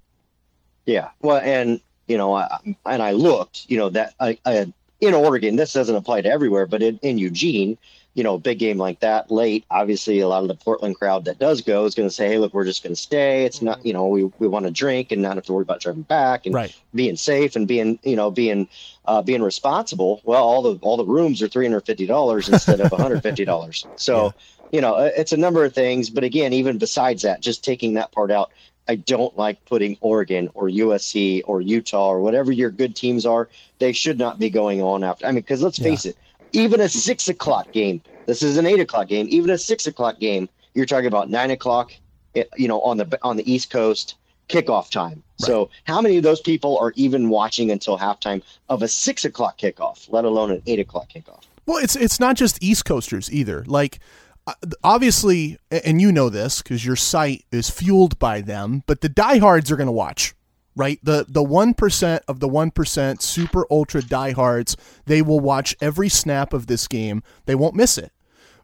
Yeah. 0.88 1.10
Well, 1.22 1.42
and 1.44 1.80
you 2.08 2.18
know, 2.18 2.34
I, 2.34 2.58
and 2.88 3.04
I 3.04 3.12
looked, 3.12 3.70
you 3.70 3.78
know, 3.78 3.90
that 3.90 4.16
I, 4.20 4.40
I 4.46 4.74
in 5.00 5.14
Oregon, 5.14 5.56
this 5.56 5.74
doesn't 5.74 5.96
apply 5.96 6.22
to 6.22 6.30
everywhere, 6.30 6.66
but 6.66 6.82
in, 6.82 6.98
in 7.04 7.20
Eugene, 7.20 7.78
you 8.16 8.24
know, 8.24 8.36
a 8.36 8.40
big 8.40 8.60
game 8.60 8.78
like 8.78 9.00
that 9.00 9.32
late, 9.32 9.66
obviously 9.72 10.20
a 10.20 10.28
lot 10.28 10.44
of 10.44 10.48
the 10.48 10.56
Portland 10.56 10.96
crowd 10.96 11.26
that 11.26 11.40
does 11.40 11.62
go 11.62 11.86
is 11.86 11.96
going 11.96 12.08
to 12.08 12.14
say, 12.14 12.28
Hey, 12.28 12.38
look, 12.38 12.54
we're 12.54 12.66
just 12.66 12.84
going 12.84 12.94
to 12.96 13.02
stay. 13.02 13.44
It's 13.46 13.62
not, 13.62 13.84
you 13.86 13.94
know, 13.94 14.08
we, 14.08 14.26
we 14.40 14.48
want 14.48 14.66
to 14.66 14.72
drink 14.72 15.12
and 15.12 15.22
not 15.22 15.36
have 15.36 15.46
to 15.46 15.54
worry 15.54 15.64
about 15.64 15.82
driving 15.82 16.04
back 16.04 16.46
and 16.46 16.54
Right. 16.54 16.76
being 16.94 17.16
safe 17.16 17.56
and 17.56 17.68
being, 17.68 18.00
you 18.04 18.16
know, 18.16 18.30
being, 18.30 18.68
uh, 19.06 19.22
being 19.24 19.42
responsible. 19.42 20.22
Well, 20.24 20.44
all 20.44 20.62
the, 20.62 20.80
all 20.82 20.98
the 20.98 21.06
rooms 21.06 21.42
are 21.42 21.48
$350 21.48 22.50
instead 22.50 22.82
of 22.82 22.92
$150. 22.92 23.86
So, 23.96 24.34
you 24.72 24.82
know, 24.82 24.94
uh, 24.96 25.12
it's 25.16 25.34
a 25.34 25.38
number 25.38 25.66
of 25.66 25.74
things, 25.74 26.10
but 26.10 26.24
again, 26.24 26.54
even 26.54 26.78
besides 26.78 27.24
that, 27.24 27.42
just 27.42 27.64
taking 27.64 27.94
that 27.96 28.12
part 28.12 28.32
out, 28.32 28.52
I 28.88 28.96
don't 28.96 29.36
like 29.38 29.64
putting 29.66 29.98
Oregon 30.02 30.50
or 30.54 30.68
USC 30.68 31.42
or 31.46 31.62
Utah 31.62 32.10
or 32.10 32.20
whatever 32.22 32.52
your 32.52 32.70
good 32.70 32.96
teams 32.96 33.26
are. 33.26 33.50
They 33.80 33.94
should 33.94 34.18
not 34.18 34.40
be 34.40 34.50
going 34.50 34.82
on 34.82 35.04
after. 35.04 35.26
I 35.26 35.30
mean, 35.30 35.36
because 35.38 35.62
let's 35.62 35.80
Yeah. 35.80 35.86
face 35.86 36.06
it, 36.06 36.18
even 36.54 36.80
a 36.82 36.90
six 36.90 37.28
o'clock 37.28 37.72
game. 37.72 38.02
This 38.26 38.42
is 38.42 38.58
an 38.58 38.66
eight 38.66 38.80
o'clock 38.80 39.08
game. 39.10 39.28
Even 39.30 39.50
a 39.50 39.58
six 39.58 39.86
o'clock 39.88 40.20
game, 40.20 40.48
you're 40.74 40.86
talking 40.86 41.08
about 41.08 41.30
nine 41.30 41.52
o'clock. 41.52 41.92
eh, 42.36 42.44
You 42.58 42.68
know, 42.68 42.82
on 42.82 42.98
the 42.98 43.20
on 43.22 43.36
the 43.38 43.52
East 43.52 43.70
Coast 43.70 44.16
kickoff 44.50 44.90
time. 44.90 45.24
So, 45.40 45.70
how 45.86 46.00
many 46.02 46.18
of 46.18 46.24
those 46.24 46.40
people 46.42 46.78
are 46.80 46.94
even 46.96 47.30
watching 47.30 47.70
until 47.72 47.98
halftime 47.98 48.42
of 48.70 48.82
a 48.82 48.88
six 48.88 49.26
o'clock 49.26 49.58
kickoff, 49.58 50.08
let 50.12 50.26
alone 50.26 50.52
an 50.52 50.62
eight 50.68 50.80
o'clock 50.80 51.10
kickoff? 51.10 51.42
Well, 51.66 51.78
it's 51.84 51.96
it's 51.96 52.20
not 52.20 52.36
just 52.38 52.62
East 52.64 52.86
Coasters 52.86 53.32
either. 53.32 53.64
Like 53.66 54.00
uh, 54.48 54.54
obviously, 54.84 55.58
and 55.72 56.02
you 56.02 56.12
know 56.12 56.30
this 56.30 56.62
because 56.62 56.86
your 56.86 56.96
site 56.96 57.46
is 57.52 57.70
fueled 57.70 58.20
by 58.20 58.42
them. 58.42 58.84
But 58.86 59.02
the 59.02 59.10
diehards 59.10 59.72
are 59.72 59.76
going 59.78 59.88
to 59.88 59.92
watch, 59.94 60.34
right? 60.76 61.00
The 61.04 61.26
the 61.28 61.44
one 61.44 61.74
percent 61.74 62.24
of 62.28 62.40
the 62.40 62.48
one 62.48 62.72
percent 62.72 63.22
super 63.22 63.66
ultra 63.70 64.02
diehards, 64.02 64.76
they 65.06 65.22
will 65.22 65.40
watch 65.40 65.76
every 65.82 66.10
snap 66.10 66.54
of 66.54 66.68
this 66.68 66.88
game. 66.88 67.24
They 67.46 67.56
won't 67.56 67.76
miss 67.76 67.98
it. 67.98 68.12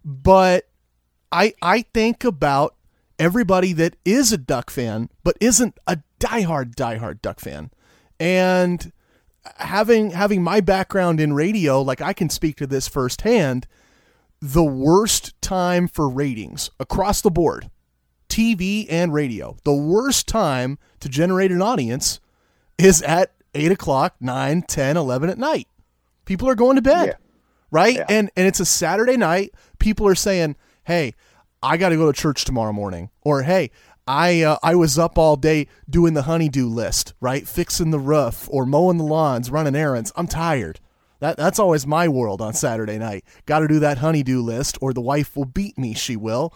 But 0.03 0.67
I 1.31 1.53
I 1.61 1.83
think 1.93 2.23
about 2.23 2.75
everybody 3.17 3.73
that 3.73 3.95
is 4.05 4.31
a 4.31 4.37
Duck 4.37 4.69
fan 4.69 5.09
but 5.23 5.37
isn't 5.41 5.77
a 5.85 5.99
diehard 6.19 6.75
diehard 6.75 7.21
Duck 7.21 7.39
fan, 7.39 7.71
and 8.19 8.91
having 9.57 10.11
having 10.11 10.43
my 10.43 10.61
background 10.61 11.19
in 11.19 11.33
radio, 11.33 11.81
like 11.81 12.01
I 12.01 12.13
can 12.13 12.29
speak 12.29 12.57
to 12.57 12.67
this 12.67 12.87
firsthand. 12.87 13.67
The 14.41 14.63
worst 14.63 15.39
time 15.41 15.89
for 15.89 16.07
ratings 16.07 16.71
across 16.79 17.19
the 17.19 17.29
board, 17.29 17.69
TV 18.29 18.85
and 18.89 19.13
radio, 19.13 19.57
the 19.63 19.73
worst 19.73 20.27
time 20.27 20.77
to 20.99 21.09
generate 21.09 21.51
an 21.51 21.61
audience 21.61 22.19
is 22.77 23.01
at 23.01 23.31
8 23.55 23.71
o'clock, 23.71 24.15
9, 24.19 24.61
10, 24.61 24.95
11 24.97 25.29
at 25.29 25.37
night. 25.37 25.67
People 26.25 26.47
are 26.47 26.55
going 26.55 26.75
to 26.75 26.81
bed, 26.81 27.07
Yeah. 27.07 27.13
right? 27.71 27.95
Yeah. 27.95 28.05
And 28.07 28.29
and 28.35 28.47
it's 28.47 28.59
a 28.59 28.65
Saturday 28.65 29.17
night. 29.17 29.51
People 29.79 30.05
are 30.07 30.13
saying, 30.15 30.55
"Hey, 30.83 31.15
I 31.63 31.75
got 31.77 31.89
to 31.89 31.95
go 31.97 32.11
to 32.11 32.13
church 32.17 32.45
tomorrow 32.45 32.71
morning," 32.71 33.09
or 33.23 33.41
"Hey, 33.41 33.71
I 34.07 34.43
uh, 34.43 34.57
I 34.61 34.75
was 34.75 34.99
up 34.99 35.17
all 35.17 35.35
day 35.35 35.65
doing 35.89 36.13
the 36.13 36.21
honeydew 36.23 36.67
list, 36.67 37.13
right? 37.19 37.47
Fixing 37.47 37.89
the 37.89 37.99
roof 37.99 38.47
or 38.51 38.65
mowing 38.67 38.97
the 38.97 39.03
lawns, 39.03 39.49
running 39.49 39.75
errands. 39.75 40.11
I'm 40.15 40.27
tired." 40.27 40.79
That 41.19 41.35
that's 41.37 41.59
always 41.59 41.85
my 41.85 42.07
world 42.07 42.41
on 42.41 42.53
Saturday 42.53 42.97
night. 42.97 43.25
Got 43.45 43.59
to 43.59 43.67
do 43.67 43.79
that 43.79 43.97
honeydew 43.97 44.41
list, 44.41 44.77
or 44.81 44.93
the 44.93 45.01
wife 45.01 45.35
will 45.35 45.45
beat 45.45 45.77
me. 45.77 45.93
She 45.93 46.15
will, 46.15 46.53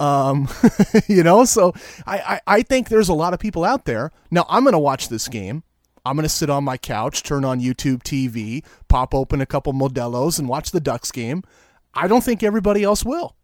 um, 0.00 0.48
you 1.06 1.22
know. 1.22 1.44
So 1.44 1.74
I, 2.06 2.18
I 2.18 2.40
I 2.58 2.62
think 2.62 2.88
there's 2.88 3.10
a 3.10 3.14
lot 3.14 3.34
of 3.34 3.40
people 3.40 3.64
out 3.64 3.84
there. 3.84 4.12
Now 4.30 4.46
I'm 4.48 4.64
gonna 4.64 4.78
watch 4.78 5.08
this 5.08 5.28
game. 5.28 5.62
I'm 6.04 6.16
gonna 6.16 6.28
sit 6.28 6.48
on 6.48 6.64
my 6.64 6.78
couch, 6.78 7.22
turn 7.22 7.44
on 7.44 7.60
YouTube 7.60 8.02
TV, 8.02 8.64
pop 8.88 9.14
open 9.14 9.40
a 9.40 9.46
couple 9.46 9.74
Modelo's, 9.74 10.38
and 10.38 10.48
watch 10.48 10.70
the 10.70 10.80
Ducks 10.80 11.12
game. 11.12 11.42
I 11.92 12.08
don't 12.08 12.24
think 12.24 12.42
everybody 12.42 12.82
else 12.82 13.04
will. 13.04 13.36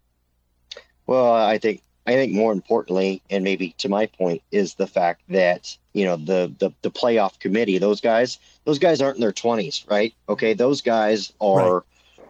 Well, 1.06 1.32
I 1.32 1.58
think 1.58 1.82
I 2.06 2.14
think 2.14 2.32
more 2.32 2.52
importantly, 2.52 3.22
and 3.30 3.44
maybe 3.44 3.74
to 3.78 3.88
my 3.88 4.06
point, 4.06 4.42
is 4.50 4.74
the 4.74 4.86
fact 4.86 5.22
that 5.28 5.76
you 5.92 6.04
know 6.04 6.16
the 6.16 6.52
the 6.58 6.72
the 6.82 6.90
playoff 6.90 7.38
committee. 7.38 7.78
Those 7.78 8.00
guys, 8.00 8.38
those 8.64 8.78
guys 8.78 9.00
aren't 9.00 9.16
in 9.16 9.20
their 9.20 9.32
twenties, 9.32 9.84
right? 9.88 10.12
Okay, 10.28 10.52
those 10.54 10.80
guys 10.80 11.32
are 11.40 11.84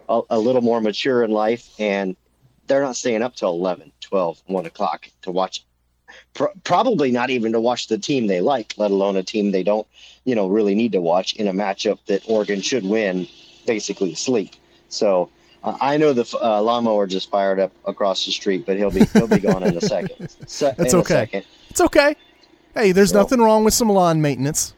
a, 0.08 0.20
a 0.30 0.38
little 0.38 0.62
more 0.62 0.80
mature 0.80 1.24
in 1.24 1.30
life, 1.30 1.70
and 1.78 2.16
they're 2.66 2.82
not 2.82 2.96
staying 2.96 3.22
up 3.22 3.34
till 3.34 3.50
11, 3.50 3.92
12, 4.00 4.42
1 4.46 4.66
o'clock 4.66 5.08
to 5.22 5.30
watch. 5.30 5.64
Pro- 6.34 6.52
probably 6.64 7.10
not 7.10 7.30
even 7.30 7.52
to 7.52 7.60
watch 7.60 7.88
the 7.88 7.98
team 7.98 8.26
they 8.26 8.40
like, 8.40 8.74
let 8.76 8.90
alone 8.90 9.16
a 9.16 9.22
team 9.22 9.50
they 9.50 9.62
don't, 9.62 9.86
you 10.24 10.34
know, 10.34 10.46
really 10.46 10.74
need 10.74 10.92
to 10.92 11.00
watch 11.00 11.34
in 11.34 11.48
a 11.48 11.52
matchup 11.52 11.98
that 12.06 12.22
Oregon 12.26 12.60
should 12.60 12.84
win, 12.84 13.26
basically 13.66 14.14
sleep. 14.14 14.52
So 14.88 15.30
uh, 15.64 15.76
I 15.80 15.96
know 15.96 16.12
the 16.12 16.24
uh, 16.42 16.60
lawnmower 16.62 17.06
just 17.06 17.30
fired 17.30 17.60
up 17.60 17.72
across 17.86 18.24
the 18.26 18.32
street, 18.32 18.64
but 18.66 18.76
he'll 18.76 18.90
be 18.90 19.04
he'll 19.06 19.26
be 19.28 19.38
gone 19.38 19.62
in 19.62 19.76
a 19.76 19.80
second. 19.80 20.28
Se- 20.46 20.74
That's 20.76 20.92
in 20.92 20.98
a 20.98 21.02
okay. 21.02 21.14
second. 21.14 21.44
It's 21.70 21.80
okay. 21.80 22.16
Hey, 22.74 22.92
there's 22.92 23.12
Well- 23.12 23.22
nothing 23.24 23.40
wrong 23.40 23.64
with 23.64 23.74
some 23.74 23.88
lawn 23.88 24.20
maintenance. 24.22 24.74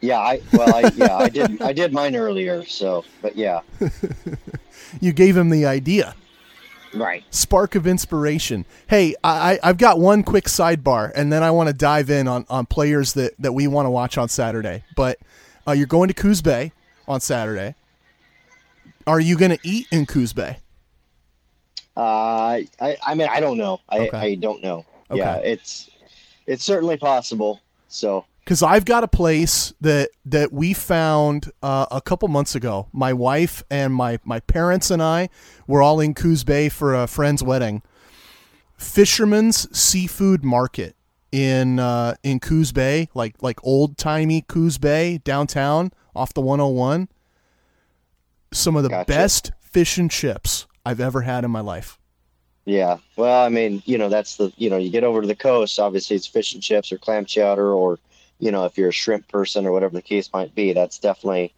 Yeah, 0.00 0.18
I 0.20 0.40
well, 0.52 0.74
I 0.74 0.92
yeah, 0.94 1.16
I 1.16 1.28
did 1.28 1.60
I 1.60 1.72
did 1.72 1.92
mine 1.92 2.14
earlier. 2.14 2.64
So, 2.64 3.04
but 3.20 3.34
yeah, 3.36 3.60
You 5.00 5.12
gave 5.12 5.36
him 5.36 5.50
the 5.50 5.66
idea. 5.66 6.14
right. 6.94 7.24
spark 7.30 7.74
of 7.74 7.86
inspiration. 7.86 8.64
Hey, 8.86 9.14
I, 9.24 9.54
I- 9.54 9.58
I've 9.64 9.76
got 9.78 9.98
one 9.98 10.22
quick 10.22 10.44
sidebar, 10.44 11.10
and 11.14 11.32
then 11.32 11.42
I 11.42 11.50
want 11.50 11.66
to 11.68 11.72
dive 11.74 12.10
in 12.10 12.28
on, 12.28 12.46
on 12.48 12.64
players 12.66 13.12
that, 13.14 13.34
that 13.40 13.52
we 13.52 13.66
want 13.66 13.86
to 13.86 13.90
watch 13.90 14.16
on 14.16 14.28
Saturday. 14.28 14.84
But 14.96 15.18
uh, 15.66 15.72
you're 15.72 15.86
going 15.88 16.08
to 16.08 16.14
Coos 16.14 16.40
Bay 16.42 16.72
on 17.08 17.20
Saturday. 17.20 17.74
Are 19.08 19.20
you 19.20 19.38
going 19.38 19.50
to 19.50 19.58
eat 19.62 19.86
in 19.90 20.04
Coos 20.04 20.34
Bay? 20.34 20.58
Uh, 21.96 22.60
I 22.80 22.96
I 23.04 23.14
mean 23.14 23.28
I 23.30 23.40
don't 23.40 23.56
know. 23.56 23.80
I 23.88 24.00
Okay. 24.00 24.18
I 24.18 24.34
don't 24.36 24.62
know. 24.62 24.84
Yeah, 25.12 25.36
it's 25.36 25.90
it's 26.46 26.62
certainly 26.62 26.96
possible. 26.96 27.60
So 27.88 28.26
Because 28.44 28.62
I've 28.62 28.84
got 28.84 29.02
a 29.02 29.08
place 29.08 29.72
that 29.80 30.10
that 30.26 30.52
we 30.52 30.74
found 30.74 31.50
uh, 31.62 31.86
a 31.90 32.00
couple 32.00 32.28
months 32.28 32.54
ago. 32.54 32.86
My 32.92 33.12
wife 33.12 33.64
and 33.70 33.94
my 33.94 34.20
my 34.24 34.40
parents 34.40 34.90
and 34.90 35.02
I 35.02 35.30
were 35.66 35.82
all 35.82 35.98
in 36.00 36.14
Coos 36.14 36.44
Bay 36.44 36.68
for 36.68 36.94
a 36.94 37.06
friend's 37.06 37.42
wedding. 37.42 37.82
Fisherman's 38.76 39.66
Seafood 39.76 40.44
Market 40.44 40.94
in 41.32 41.80
uh, 41.80 42.14
in 42.22 42.40
Coos 42.40 42.72
Bay, 42.72 43.08
like 43.14 43.42
like 43.42 43.58
old 43.64 43.96
timey 43.96 44.42
Coos 44.46 44.78
Bay 44.78 45.18
downtown 45.24 45.92
off 46.14 46.32
the 46.34 46.40
101. 46.42 47.08
Some 48.52 48.76
of 48.76 48.82
the 48.82 48.88
Gotcha. 48.88 49.06
best 49.08 49.52
fish 49.62 49.98
and 49.98 50.10
chips 50.10 50.66
I've 50.86 51.00
ever 51.00 51.22
had 51.22 51.44
in 51.44 51.50
my 51.50 51.60
life. 51.60 51.98
Yeah. 52.64 52.98
Well, 53.16 53.44
I 53.44 53.48
mean, 53.48 53.82
you 53.86 53.96
know, 53.98 54.08
that's 54.08 54.36
the 54.36 54.52
you 54.56 54.68
know, 54.70 54.76
you 54.76 54.90
get 54.90 55.04
over 55.04 55.20
to 55.20 55.26
the 55.26 55.34
coast, 55.36 55.78
obviously 55.78 56.16
it's 56.16 56.26
fish 56.26 56.54
and 56.54 56.62
chips 56.62 56.92
or 56.92 56.98
clam 56.98 57.24
chowder 57.24 57.72
or 57.72 57.98
you 58.40 58.50
know, 58.52 58.64
if 58.66 58.78
you're 58.78 58.90
a 58.90 58.92
shrimp 58.92 59.26
person 59.28 59.66
or 59.66 59.72
whatever 59.72 59.94
the 59.94 60.02
case 60.02 60.30
might 60.32 60.54
be, 60.54 60.72
that's 60.72 60.98
definitely 60.98 61.52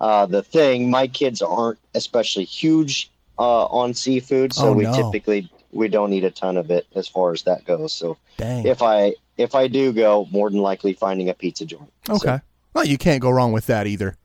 uh, 0.00 0.26
the 0.26 0.42
thing. 0.42 0.90
My 0.90 1.06
kids 1.06 1.40
aren't 1.42 1.78
especially 1.94 2.44
huge 2.44 3.10
uh, 3.38 3.66
on 3.66 3.94
seafood, 3.94 4.52
so 4.52 4.68
Oh, 4.68 4.72
we 4.72 4.82
no. 4.84 4.92
typically 5.12 5.48
we 5.70 5.86
don't 5.88 6.12
eat 6.12 6.24
a 6.24 6.30
ton 6.30 6.56
of 6.56 6.70
it 6.72 6.86
as 6.96 7.06
far 7.06 7.32
as 7.32 7.42
that 7.42 7.64
goes. 7.66 7.92
So 7.92 8.16
Dang. 8.36 8.66
if 8.66 8.82
I 8.82 9.14
if 9.36 9.54
I 9.54 9.68
do 9.68 9.92
go, 9.92 10.26
more 10.32 10.50
than 10.50 10.60
likely 10.60 10.92
finding 10.94 11.28
a 11.28 11.34
pizza 11.34 11.64
joint. 11.64 11.92
So, 12.06 12.14
Okay. 12.16 12.40
Well, 12.74 12.84
you 12.84 12.98
can't 12.98 13.20
go 13.20 13.30
wrong 13.30 13.52
with 13.52 13.66
that 13.66 13.86
either. 13.86 14.16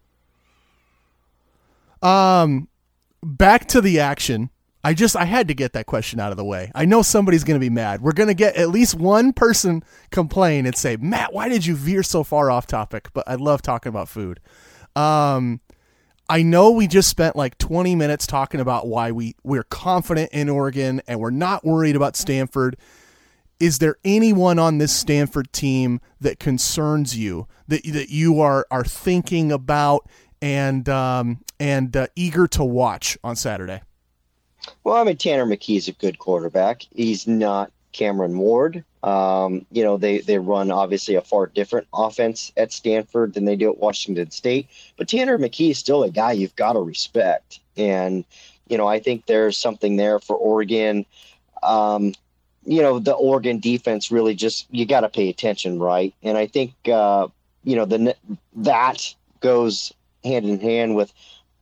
Um, 2.04 2.68
back 3.24 3.68
to 3.70 3.82
the 3.82 4.00
action. 4.02 4.50
I 4.84 4.94
just 4.94 5.16
I 5.16 5.24
had 5.24 5.48
to 5.48 5.54
get 5.54 5.74
that 5.74 5.86
question 5.86 6.20
out 6.20 6.32
of 6.32 6.38
the 6.38 6.44
way. 6.44 6.70
I 6.76 6.84
know 6.84 7.02
somebody's 7.02 7.46
going 7.46 7.56
to 7.56 7.64
be 7.64 7.70
mad. 7.70 8.02
We're 8.02 8.12
going 8.12 8.28
to 8.28 8.34
get 8.34 8.58
at 8.58 8.70
least 8.70 8.96
one 8.96 9.32
person 9.32 9.82
complain 10.12 10.66
and 10.66 10.76
say, 10.76 10.98
"Matt, 10.98 11.32
why 11.32 11.48
did 11.48 11.66
you 11.66 11.76
veer 11.76 12.04
so 12.04 12.24
far 12.24 12.52
off 12.52 12.68
topic?" 12.68 13.10
But 13.14 13.24
I 13.26 13.36
love 13.36 13.62
talking 13.62 13.90
about 13.90 14.10
food. 14.10 14.42
Um, 14.96 15.62
I 16.30 16.42
know 16.42 16.72
we 16.72 16.88
just 16.88 17.10
spent 17.10 17.36
like 17.36 17.58
20 17.58 17.96
minutes 17.96 18.28
talking 18.28 18.60
about 18.60 18.88
why 18.88 19.12
we 19.12 19.36
we're 19.44 19.64
confident 19.64 20.32
in 20.34 20.50
Oregon 20.50 21.02
and 21.08 21.20
we're 21.20 21.32
not 21.32 21.64
worried 21.64 21.96
about 21.96 22.18
Stanford. 22.18 22.76
Is 23.60 23.80
there 23.80 23.96
anyone 24.04 24.60
on 24.60 24.80
this 24.80 24.94
Stanford 24.94 25.54
team 25.54 26.02
that 26.20 26.40
concerns 26.40 27.18
you 27.18 27.48
that 27.70 27.84
that 27.86 28.10
you 28.10 28.42
are 28.42 28.66
are 28.70 28.84
thinking 28.84 29.52
about 29.52 30.10
and 30.44 30.90
um, 30.90 31.40
and 31.58 31.96
uh, 31.96 32.08
eager 32.18 32.48
to 32.48 32.66
watch 32.66 33.18
on 33.24 33.38
Saturday? 33.38 33.82
Well, 34.84 34.98
I 34.98 35.06
mean, 35.06 35.16
Tanner 35.16 35.46
McKee's 35.46 35.88
a 35.88 35.94
good 35.94 36.20
quarterback. 36.20 36.86
He's 36.94 37.26
not 37.26 37.72
Cameron 37.94 38.38
Ward. 38.38 38.84
Um, 39.04 39.66
you 39.72 39.84
know, 39.84 39.96
they 39.96 40.20
they 40.20 40.40
run 40.40 40.70
obviously 40.70 41.16
a 41.16 41.22
far 41.22 41.48
different 41.48 41.88
offense 41.94 42.52
at 42.58 42.74
Stanford 42.74 43.34
than 43.34 43.46
they 43.46 43.56
do 43.56 43.72
at 43.72 43.78
Washington 43.78 44.32
State. 44.32 44.68
But 44.98 45.08
Tanner 45.08 45.38
McKee 45.38 45.72
is 45.72 45.78
still 45.78 46.04
a 46.04 46.10
guy 46.10 46.34
you've 46.34 46.56
got 46.58 46.74
to 46.74 46.80
respect, 46.80 47.62
and 47.78 48.26
you 48.68 48.78
know, 48.78 48.88
I 48.88 49.00
think 49.00 49.26
there's 49.26 49.58
something 49.58 49.96
there 49.96 50.20
for 50.20 50.36
Oregon. 50.36 51.06
Um, 51.62 52.14
you 52.66 52.82
know, 52.82 53.00
the 53.00 53.14
Oregon 53.14 53.60
defense 53.60 54.12
really 54.12 54.36
just 54.36 54.68
you 54.72 54.86
got 54.86 55.02
to 55.02 55.10
pay 55.10 55.30
attention, 55.30 55.80
right? 55.80 56.14
And 56.22 56.38
I 56.38 56.48
think 56.48 56.74
uh, 56.90 57.30
you 57.64 57.78
know 57.78 57.86
the 57.86 58.16
that 58.58 59.16
goes 59.40 59.94
hand 60.24 60.46
in 60.46 60.60
hand 60.60 60.96
with 60.96 61.14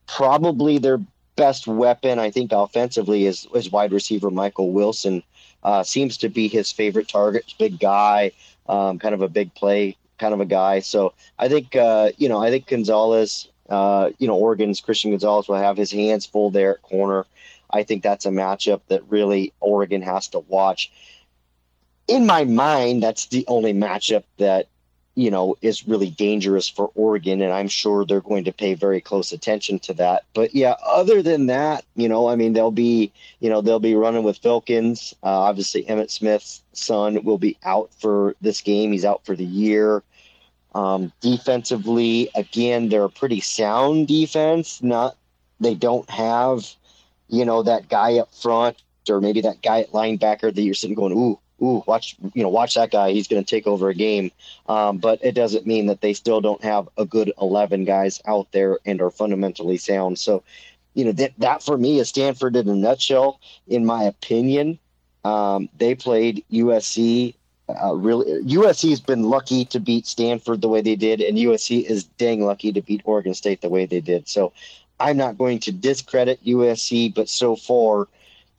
probably 0.06 0.78
their 0.78 1.00
best 1.36 1.66
weapon, 1.66 2.18
I 2.18 2.30
think, 2.30 2.52
offensively 2.52 3.26
is 3.26 3.46
is 3.54 3.70
wide 3.70 3.92
receiver 3.92 4.30
Michael 4.30 4.70
Wilson. 4.70 5.22
Uh, 5.62 5.82
seems 5.82 6.16
to 6.18 6.28
be 6.28 6.48
his 6.48 6.72
favorite 6.72 7.06
target. 7.08 7.54
Big 7.58 7.78
guy, 7.78 8.32
um, 8.68 8.98
kind 8.98 9.14
of 9.14 9.22
a 9.22 9.28
big 9.28 9.54
play 9.54 9.96
kind 10.22 10.32
of 10.32 10.40
a 10.40 10.46
guy. 10.46 10.78
So 10.78 11.12
I 11.38 11.48
think 11.48 11.76
uh, 11.76 12.12
you 12.16 12.28
know 12.28 12.38
I 12.38 12.50
think 12.50 12.68
Gonzalez, 12.68 13.48
uh, 13.68 14.10
you 14.18 14.28
know 14.28 14.36
Oregon's 14.36 14.80
Christian 14.80 15.10
Gonzalez 15.10 15.48
will 15.48 15.56
have 15.56 15.76
his 15.76 15.90
hands 15.90 16.24
full 16.24 16.50
there 16.50 16.74
at 16.74 16.82
corner. 16.82 17.26
I 17.70 17.82
think 17.82 18.02
that's 18.02 18.24
a 18.24 18.30
matchup 18.30 18.80
that 18.88 19.02
really 19.08 19.52
Oregon 19.60 20.00
has 20.02 20.28
to 20.28 20.38
watch. 20.40 20.92
In 22.06 22.26
my 22.26 22.44
mind, 22.44 23.02
that's 23.02 23.26
the 23.26 23.44
only 23.48 23.72
matchup 23.72 24.24
that 24.38 24.68
you 25.14 25.30
know, 25.30 25.56
is 25.60 25.86
really 25.86 26.10
dangerous 26.10 26.68
for 26.68 26.90
Oregon, 26.94 27.42
and 27.42 27.52
I'm 27.52 27.68
sure 27.68 28.04
they're 28.04 28.20
going 28.20 28.44
to 28.44 28.52
pay 28.52 28.74
very 28.74 29.00
close 29.00 29.32
attention 29.32 29.78
to 29.80 29.94
that. 29.94 30.24
But 30.32 30.54
yeah, 30.54 30.74
other 30.84 31.22
than 31.22 31.46
that, 31.46 31.84
you 31.96 32.08
know, 32.08 32.28
I 32.28 32.36
mean, 32.36 32.54
they'll 32.54 32.70
be, 32.70 33.12
you 33.40 33.50
know, 33.50 33.60
they'll 33.60 33.78
be 33.78 33.94
running 33.94 34.22
with 34.22 34.40
Filkins. 34.40 35.12
Uh, 35.22 35.26
obviously, 35.26 35.84
Emmitt 35.84 36.10
Smith's 36.10 36.62
son 36.72 37.22
will 37.24 37.38
be 37.38 37.58
out 37.62 37.90
for 38.00 38.34
this 38.40 38.62
game. 38.62 38.92
He's 38.92 39.04
out 39.04 39.24
for 39.26 39.36
the 39.36 39.44
year. 39.44 40.02
Um, 40.74 41.12
defensively, 41.20 42.30
again, 42.34 42.88
they're 42.88 43.04
a 43.04 43.10
pretty 43.10 43.40
sound 43.40 44.08
defense. 44.08 44.82
Not, 44.82 45.16
they 45.60 45.74
don't 45.74 46.08
have, 46.08 46.66
you 47.28 47.44
know, 47.44 47.62
that 47.62 47.90
guy 47.90 48.18
up 48.18 48.34
front 48.34 48.82
or 49.10 49.20
maybe 49.20 49.42
that 49.42 49.60
guy 49.60 49.80
at 49.80 49.90
linebacker 49.90 50.54
that 50.54 50.62
you're 50.62 50.74
sitting 50.74 50.94
going, 50.94 51.12
ooh, 51.12 51.38
ooh, 51.62 51.82
watch, 51.86 52.16
you 52.34 52.42
know, 52.42 52.48
watch 52.48 52.74
that 52.74 52.90
guy. 52.90 53.12
He's 53.12 53.28
going 53.28 53.42
to 53.42 53.48
take 53.48 53.66
over 53.66 53.88
a 53.88 53.94
game. 53.94 54.30
Um, 54.66 54.98
but 54.98 55.24
it 55.24 55.32
doesn't 55.32 55.66
mean 55.66 55.86
that 55.86 56.00
they 56.00 56.12
still 56.12 56.40
don't 56.40 56.62
have 56.62 56.88
a 56.96 57.04
good 57.04 57.32
11 57.40 57.84
guys 57.84 58.20
out 58.26 58.50
there 58.52 58.78
and 58.84 59.00
are 59.00 59.10
fundamentally 59.10 59.76
sound. 59.76 60.18
So, 60.18 60.42
you 60.94 61.04
know, 61.04 61.12
that, 61.12 61.32
that 61.38 61.62
for 61.62 61.78
me 61.78 61.98
is 62.00 62.08
Stanford 62.08 62.56
in 62.56 62.68
a 62.68 62.74
nutshell, 62.74 63.40
in 63.66 63.86
my 63.86 64.04
opinion. 64.04 64.78
Um, 65.24 65.68
they 65.78 65.94
played 65.94 66.44
USC. 66.52 67.34
Uh, 67.68 67.94
really, 67.94 68.42
USC 68.42 68.90
has 68.90 69.00
been 69.00 69.22
lucky 69.22 69.64
to 69.66 69.78
beat 69.80 70.06
Stanford 70.06 70.60
the 70.60 70.68
way 70.68 70.82
they 70.82 70.96
did, 70.96 71.20
and 71.20 71.38
USC 71.38 71.84
is 71.84 72.04
dang 72.04 72.44
lucky 72.44 72.72
to 72.72 72.82
beat 72.82 73.02
Oregon 73.04 73.32
State 73.32 73.60
the 73.60 73.68
way 73.68 73.86
they 73.86 74.00
did. 74.00 74.28
So, 74.28 74.52
I'm 75.02 75.16
not 75.16 75.36
going 75.36 75.58
to 75.60 75.72
discredit 75.72 76.44
USC, 76.44 77.12
but 77.12 77.28
so 77.28 77.56
far, 77.56 78.08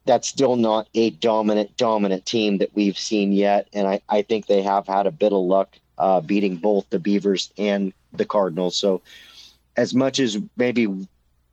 that's 0.05 0.27
still 0.27 0.55
not 0.55 0.87
a 0.93 1.11
dominant, 1.11 1.75
dominant 1.77 2.25
team 2.25 2.57
that 2.57 2.75
we've 2.75 2.97
seen 2.97 3.31
yet. 3.31 3.67
And 3.73 3.87
I, 3.87 4.01
I 4.09 4.21
think 4.21 4.47
they 4.47 4.61
have 4.61 4.87
had 4.87 5.07
a 5.07 5.11
bit 5.11 5.33
of 5.33 5.39
luck 5.39 5.77
uh, 5.97 6.21
beating 6.21 6.57
both 6.57 6.89
the 6.89 6.99
Beavers 6.99 7.51
and 7.57 7.93
the 8.11 8.25
Cardinals. 8.25 8.75
So, 8.75 9.01
as 9.75 9.93
much 9.93 10.19
as 10.19 10.37
maybe, 10.55 10.81
you 10.81 11.07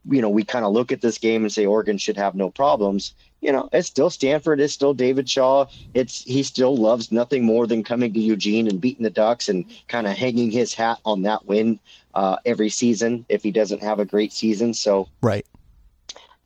know, 0.04 0.28
we 0.28 0.44
kind 0.44 0.64
of 0.64 0.72
look 0.72 0.92
at 0.92 1.00
this 1.00 1.18
game 1.18 1.42
and 1.42 1.52
say 1.52 1.64
Oregon 1.64 1.96
should 1.96 2.16
have 2.16 2.34
no 2.34 2.50
problems, 2.50 3.14
you 3.40 3.52
know, 3.52 3.68
it's 3.72 3.88
still 3.88 4.10
Stanford, 4.10 4.60
it's 4.60 4.74
still 4.74 4.94
David 4.94 5.28
Shaw. 5.28 5.66
It's 5.94 6.22
he 6.22 6.42
still 6.42 6.76
loves 6.76 7.10
nothing 7.10 7.44
more 7.44 7.66
than 7.66 7.82
coming 7.82 8.12
to 8.12 8.20
Eugene 8.20 8.68
and 8.68 8.80
beating 8.80 9.02
the 9.02 9.10
Ducks 9.10 9.48
and 9.48 9.64
kind 9.88 10.06
of 10.06 10.16
hanging 10.16 10.50
his 10.50 10.74
hat 10.74 10.98
on 11.04 11.22
that 11.22 11.46
win 11.46 11.80
uh, 12.14 12.36
every 12.44 12.68
season 12.68 13.24
if 13.28 13.42
he 13.42 13.50
doesn't 13.50 13.82
have 13.82 13.98
a 13.98 14.04
great 14.04 14.32
season. 14.32 14.74
So, 14.74 15.08
Right. 15.22 15.46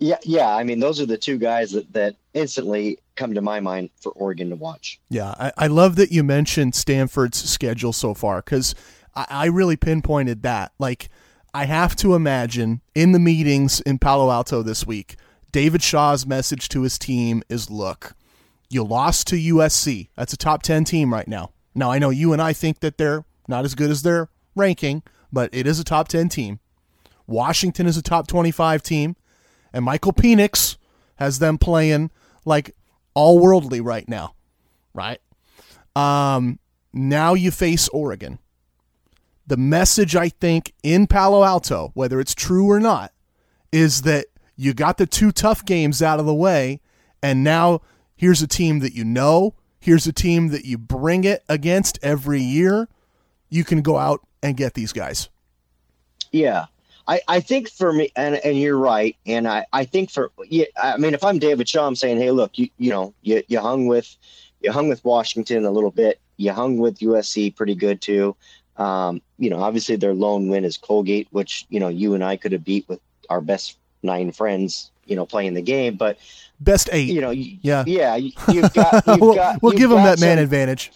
Yeah, 0.04 0.18
yeah. 0.22 0.54
I 0.54 0.64
mean, 0.64 0.80
those 0.80 1.00
are 1.00 1.06
the 1.06 1.16
two 1.16 1.38
guys 1.38 1.72
that, 1.72 1.90
that 1.94 2.16
instantly 2.34 2.98
come 3.16 3.32
to 3.34 3.40
my 3.40 3.60
mind 3.60 3.88
for 4.00 4.12
Oregon 4.12 4.50
to 4.50 4.56
watch. 4.56 5.00
Yeah, 5.08 5.34
I, 5.38 5.52
I 5.56 5.66
love 5.68 5.96
that 5.96 6.12
you 6.12 6.22
mentioned 6.22 6.74
Stanford's 6.74 7.42
schedule 7.42 7.94
so 7.94 8.12
far 8.12 8.42
because 8.42 8.74
I, 9.14 9.26
I 9.30 9.46
really 9.46 9.76
pinpointed 9.76 10.42
that. 10.42 10.72
Like, 10.78 11.08
I 11.54 11.64
have 11.64 11.96
to 11.96 12.14
imagine 12.14 12.82
in 12.94 13.12
the 13.12 13.18
meetings 13.18 13.80
in 13.80 13.98
Palo 13.98 14.30
Alto 14.30 14.62
this 14.62 14.86
week, 14.86 15.16
David 15.52 15.82
Shaw's 15.82 16.26
message 16.26 16.68
to 16.70 16.82
his 16.82 16.98
team 16.98 17.42
is 17.48 17.70
look, 17.70 18.14
you 18.68 18.84
lost 18.84 19.26
to 19.28 19.36
USC. 19.36 20.08
That's 20.16 20.34
a 20.34 20.36
top 20.36 20.62
10 20.62 20.84
team 20.84 21.14
right 21.14 21.28
now. 21.28 21.52
Now, 21.74 21.90
I 21.90 21.98
know 21.98 22.10
you 22.10 22.34
and 22.34 22.42
I 22.42 22.52
think 22.52 22.80
that 22.80 22.98
they're 22.98 23.24
not 23.48 23.64
as 23.64 23.74
good 23.74 23.90
as 23.90 24.02
their 24.02 24.28
ranking, 24.54 25.02
but 25.32 25.48
it 25.54 25.66
is 25.66 25.80
a 25.80 25.84
top 25.84 26.08
10 26.08 26.28
team. 26.28 26.60
Washington 27.26 27.86
is 27.86 27.96
a 27.96 28.02
top 28.02 28.26
25 28.26 28.82
team, 28.82 29.16
and 29.74 29.84
Michael 29.84 30.12
Penix 30.12 30.76
has 31.16 31.40
them 31.40 31.58
playing 31.58 32.10
like 32.46 32.74
all 33.12 33.40
worldly 33.40 33.80
right 33.80 34.08
now, 34.08 34.34
right? 34.94 35.20
Um, 35.94 36.58
now 36.92 37.34
you 37.34 37.50
face 37.50 37.88
Oregon. 37.88 38.38
The 39.46 39.56
message, 39.58 40.16
I 40.16 40.30
think, 40.30 40.72
in 40.82 41.06
Palo 41.06 41.44
Alto, 41.44 41.90
whether 41.92 42.18
it's 42.18 42.34
true 42.34 42.70
or 42.70 42.80
not, 42.80 43.12
is 43.72 44.02
that 44.02 44.26
you 44.56 44.72
got 44.72 44.96
the 44.96 45.06
two 45.06 45.32
tough 45.32 45.64
games 45.64 46.00
out 46.00 46.20
of 46.20 46.24
the 46.24 46.34
way, 46.34 46.80
and 47.22 47.44
now 47.44 47.82
here's 48.16 48.40
a 48.40 48.46
team 48.46 48.78
that 48.78 48.94
you 48.94 49.04
know. 49.04 49.54
Here's 49.80 50.06
a 50.06 50.12
team 50.14 50.48
that 50.48 50.64
you 50.64 50.78
bring 50.78 51.24
it 51.24 51.42
against 51.46 51.98
every 52.00 52.40
year. 52.40 52.88
You 53.50 53.64
can 53.64 53.82
go 53.82 53.98
out 53.98 54.20
and 54.42 54.56
get 54.56 54.72
these 54.72 54.94
guys. 54.94 55.28
Yeah. 56.32 56.66
I, 57.06 57.20
I 57.28 57.40
think 57.40 57.68
for 57.70 57.92
me, 57.92 58.10
and, 58.16 58.36
and 58.36 58.58
you're 58.58 58.78
right. 58.78 59.14
And 59.26 59.46
I, 59.46 59.66
I 59.72 59.84
think 59.84 60.10
for, 60.10 60.30
yeah, 60.48 60.64
I 60.82 60.96
mean, 60.96 61.12
if 61.14 61.22
I'm 61.22 61.38
David 61.38 61.68
Shaw, 61.68 61.86
I'm 61.86 61.96
saying, 61.96 62.18
hey, 62.18 62.30
look, 62.30 62.56
you, 62.58 62.68
you 62.78 62.90
know, 62.90 63.12
you, 63.22 63.42
you 63.48 63.60
hung 63.60 63.86
with, 63.86 64.16
you 64.62 64.72
hung 64.72 64.88
with 64.88 65.04
Washington 65.04 65.64
a 65.66 65.70
little 65.70 65.90
bit. 65.90 66.18
You 66.38 66.52
hung 66.52 66.78
with 66.78 66.98
USC 67.00 67.54
pretty 67.54 67.74
good 67.74 68.00
too. 68.00 68.34
Um, 68.76 69.20
you 69.38 69.50
know, 69.50 69.62
obviously 69.62 69.96
their 69.96 70.14
lone 70.14 70.48
win 70.48 70.64
is 70.64 70.76
Colgate, 70.78 71.28
which, 71.30 71.66
you 71.68 71.78
know, 71.78 71.88
you 71.88 72.14
and 72.14 72.24
I 72.24 72.36
could 72.36 72.52
have 72.52 72.64
beat 72.64 72.88
with 72.88 73.00
our 73.28 73.40
best 73.40 73.76
nine 74.02 74.32
friends, 74.32 74.90
you 75.04 75.14
know, 75.14 75.26
playing 75.26 75.54
the 75.54 75.62
game. 75.62 75.96
But, 75.96 76.18
Best 76.60 76.88
eight. 76.92 77.10
you 77.10 77.20
know, 77.20 77.30
you, 77.30 77.58
Yeah. 77.62 77.84
yeah, 77.86 78.16
you- 78.16 78.32
you've 78.48 78.72
got, 78.72 79.06
you've 79.06 79.20
we'll 79.20 79.34
got, 79.34 79.62
we'll 79.62 79.72
give 79.72 79.90
them 79.90 79.98
got 79.98 80.16
that 80.18 80.20
man 80.20 80.38
advantage. 80.38 80.90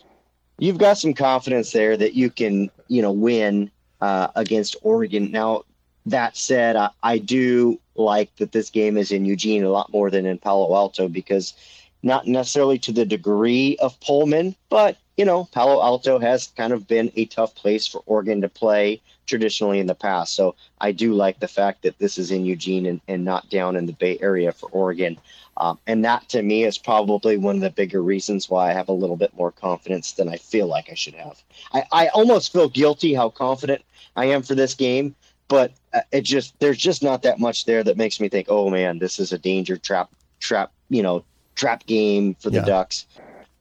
you've 0.58 0.78
got 0.78 0.96
some 0.98 1.12
confidence 1.12 1.70
there 1.72 1.96
that 1.98 2.14
you 2.14 2.30
can, 2.30 2.70
you 2.88 3.02
know, 3.02 3.12
win 3.12 3.70
uh, 4.00 4.28
against 4.36 4.76
Oregon. 4.82 5.30
Now, 5.30 5.62
that 6.10 6.36
said, 6.36 6.76
I, 6.76 6.90
I 7.02 7.18
do 7.18 7.78
like 7.94 8.34
that 8.36 8.52
this 8.52 8.70
game 8.70 8.96
is 8.96 9.10
in 9.10 9.24
Eugene 9.24 9.64
a 9.64 9.70
lot 9.70 9.92
more 9.92 10.10
than 10.10 10.26
in 10.26 10.38
Palo 10.38 10.74
Alto 10.74 11.08
because 11.08 11.54
not 12.02 12.26
necessarily 12.26 12.78
to 12.78 12.92
the 12.92 13.04
degree 13.04 13.76
of 13.80 13.98
Pullman, 14.00 14.54
but 14.68 14.96
you 15.16 15.24
know, 15.24 15.48
Palo 15.50 15.82
Alto 15.82 16.20
has 16.20 16.46
kind 16.56 16.72
of 16.72 16.86
been 16.86 17.10
a 17.16 17.24
tough 17.26 17.54
place 17.56 17.88
for 17.88 18.02
Oregon 18.06 18.40
to 18.42 18.48
play 18.48 19.00
traditionally 19.26 19.80
in 19.80 19.88
the 19.88 19.94
past. 19.94 20.34
So 20.34 20.54
I 20.80 20.92
do 20.92 21.12
like 21.12 21.40
the 21.40 21.48
fact 21.48 21.82
that 21.82 21.98
this 21.98 22.18
is 22.18 22.30
in 22.30 22.44
Eugene 22.44 22.86
and, 22.86 23.00
and 23.08 23.24
not 23.24 23.50
down 23.50 23.74
in 23.74 23.86
the 23.86 23.92
Bay 23.92 24.16
Area 24.22 24.52
for 24.52 24.68
Oregon. 24.70 25.18
Um, 25.56 25.76
and 25.88 26.04
that 26.04 26.28
to 26.30 26.42
me 26.42 26.62
is 26.62 26.78
probably 26.78 27.36
one 27.36 27.56
of 27.56 27.62
the 27.62 27.70
bigger 27.70 28.00
reasons 28.00 28.48
why 28.48 28.70
I 28.70 28.74
have 28.74 28.88
a 28.88 28.92
little 28.92 29.16
bit 29.16 29.34
more 29.36 29.50
confidence 29.50 30.12
than 30.12 30.28
I 30.28 30.36
feel 30.36 30.68
like 30.68 30.88
I 30.88 30.94
should 30.94 31.14
have. 31.14 31.42
I, 31.72 31.82
I 31.90 32.08
almost 32.08 32.52
feel 32.52 32.68
guilty 32.68 33.12
how 33.12 33.28
confident 33.28 33.82
I 34.14 34.26
am 34.26 34.42
for 34.42 34.54
this 34.54 34.74
game, 34.74 35.16
but 35.48 35.72
uh, 35.92 36.00
it 36.12 36.22
just 36.22 36.58
there's 36.60 36.78
just 36.78 37.02
not 37.02 37.22
that 37.22 37.40
much 37.40 37.64
there 37.64 37.82
that 37.82 37.96
makes 37.96 38.20
me 38.20 38.28
think, 38.28 38.46
oh 38.50 38.70
man, 38.70 38.98
this 38.98 39.18
is 39.18 39.32
a 39.32 39.38
danger 39.38 39.76
trap 39.76 40.10
trap 40.40 40.70
you 40.88 41.02
know 41.02 41.24
trap 41.54 41.84
game 41.86 42.34
for 42.34 42.50
the 42.50 42.58
yeah. 42.58 42.64
Ducks. 42.64 43.06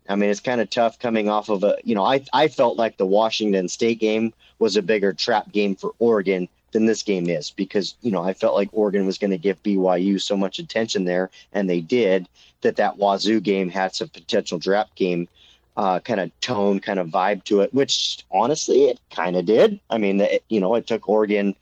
I 0.09 0.15
mean, 0.15 0.29
it's 0.29 0.39
kind 0.39 0.61
of 0.61 0.69
tough 0.69 0.99
coming 0.99 1.27
off 1.29 1.49
of 1.49 1.63
a 1.63 1.77
you 1.83 1.95
know 1.95 2.03
I 2.03 2.23
I 2.33 2.47
felt 2.47 2.77
like 2.77 2.97
the 2.97 3.05
Washington 3.05 3.67
State 3.67 3.99
game 3.99 4.33
was 4.59 4.75
a 4.75 4.81
bigger 4.81 5.13
trap 5.13 5.51
game 5.51 5.75
for 5.75 5.93
Oregon 5.99 6.47
than 6.71 6.85
this 6.85 7.03
game 7.03 7.29
is 7.29 7.51
because 7.51 7.95
you 8.01 8.11
know 8.11 8.23
I 8.23 8.33
felt 8.33 8.55
like 8.55 8.69
Oregon 8.71 9.05
was 9.05 9.17
going 9.17 9.31
to 9.31 9.37
give 9.37 9.61
BYU 9.63 10.21
so 10.21 10.37
much 10.37 10.59
attention 10.59 11.05
there, 11.05 11.29
and 11.53 11.69
they 11.69 11.81
did. 11.81 12.27
That 12.61 12.77
that 12.77 12.97
Wazzu 12.97 13.41
game 13.41 13.69
had 13.69 13.93
some 13.93 14.09
potential 14.09 14.59
trap 14.59 14.93
game 14.95 15.27
uh, 15.77 15.99
kind 15.99 16.19
of 16.19 16.37
tone, 16.41 16.79
kind 16.79 16.99
of 16.99 17.07
vibe 17.07 17.43
to 17.45 17.61
it, 17.61 17.73
which 17.73 18.25
honestly 18.31 18.85
it 18.85 18.99
kind 19.11 19.35
of 19.35 19.45
did. 19.45 19.79
I 19.89 19.99
mean, 19.99 20.27
you 20.49 20.59
know, 20.59 20.73
it 20.75 20.87
took 20.87 21.07
Oregon, 21.07 21.55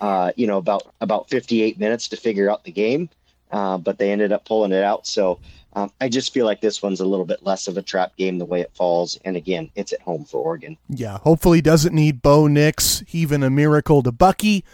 uh, 0.00 0.32
you 0.36 0.46
know, 0.46 0.58
about 0.58 0.92
about 1.00 1.30
58 1.30 1.80
minutes 1.80 2.06
to 2.08 2.16
figure 2.16 2.50
out 2.50 2.64
the 2.64 2.70
game, 2.70 3.08
uh, 3.50 3.78
but 3.78 3.98
they 3.98 4.12
ended 4.12 4.30
up 4.30 4.44
pulling 4.44 4.72
it 4.72 4.84
out. 4.84 5.06
So 5.06 5.40
um, 5.72 5.90
I 6.02 6.10
just 6.10 6.34
feel 6.34 6.44
like 6.44 6.60
this 6.60 6.82
one's 6.82 7.00
a 7.00 7.06
little 7.06 7.24
bit 7.24 7.42
less 7.44 7.66
of 7.66 7.78
a 7.78 7.82
trap 7.82 8.14
game 8.16 8.38
the 8.38 8.44
way 8.44 8.60
it 8.60 8.70
falls. 8.74 9.18
And 9.24 9.36
again, 9.38 9.70
it's 9.74 9.94
at 9.94 10.02
home 10.02 10.26
for 10.26 10.42
Oregon. 10.42 10.76
Yeah, 10.90 11.18
hopefully 11.18 11.62
doesn't 11.62 11.94
need 11.94 12.20
Bo 12.20 12.46
Nix 12.46 13.02
even 13.12 13.42
a 13.42 13.48
miracle 13.48 14.02
to 14.02 14.12
Bucky 14.12 14.66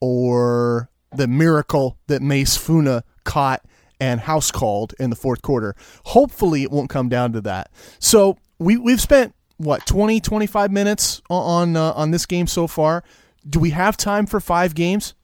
or 0.00 0.88
the 1.12 1.28
miracle 1.28 1.98
that 2.06 2.22
Mase 2.22 2.56
Funa 2.56 3.04
caught 3.24 3.64
and 4.00 4.20
house 4.20 4.50
called 4.50 4.94
in 4.98 5.10
the 5.10 5.16
fourth 5.16 5.42
quarter. 5.42 5.74
Hopefully 6.06 6.62
it 6.62 6.70
won't 6.70 6.90
come 6.90 7.08
down 7.08 7.32
to 7.32 7.40
that. 7.42 7.70
So 7.98 8.38
we, 8.58 8.76
we've 8.76 9.00
spent, 9.00 9.34
what, 9.58 9.86
20, 9.86 10.20
25 10.20 10.70
minutes 10.70 11.22
on, 11.30 11.76
uh, 11.76 11.92
on 11.92 12.10
this 12.10 12.26
game 12.26 12.46
so 12.46 12.66
far. 12.66 13.04
Do 13.48 13.58
we 13.58 13.70
have 13.70 13.96
time 13.96 14.26
for 14.26 14.40
five 14.40 14.74
games? 14.74 15.14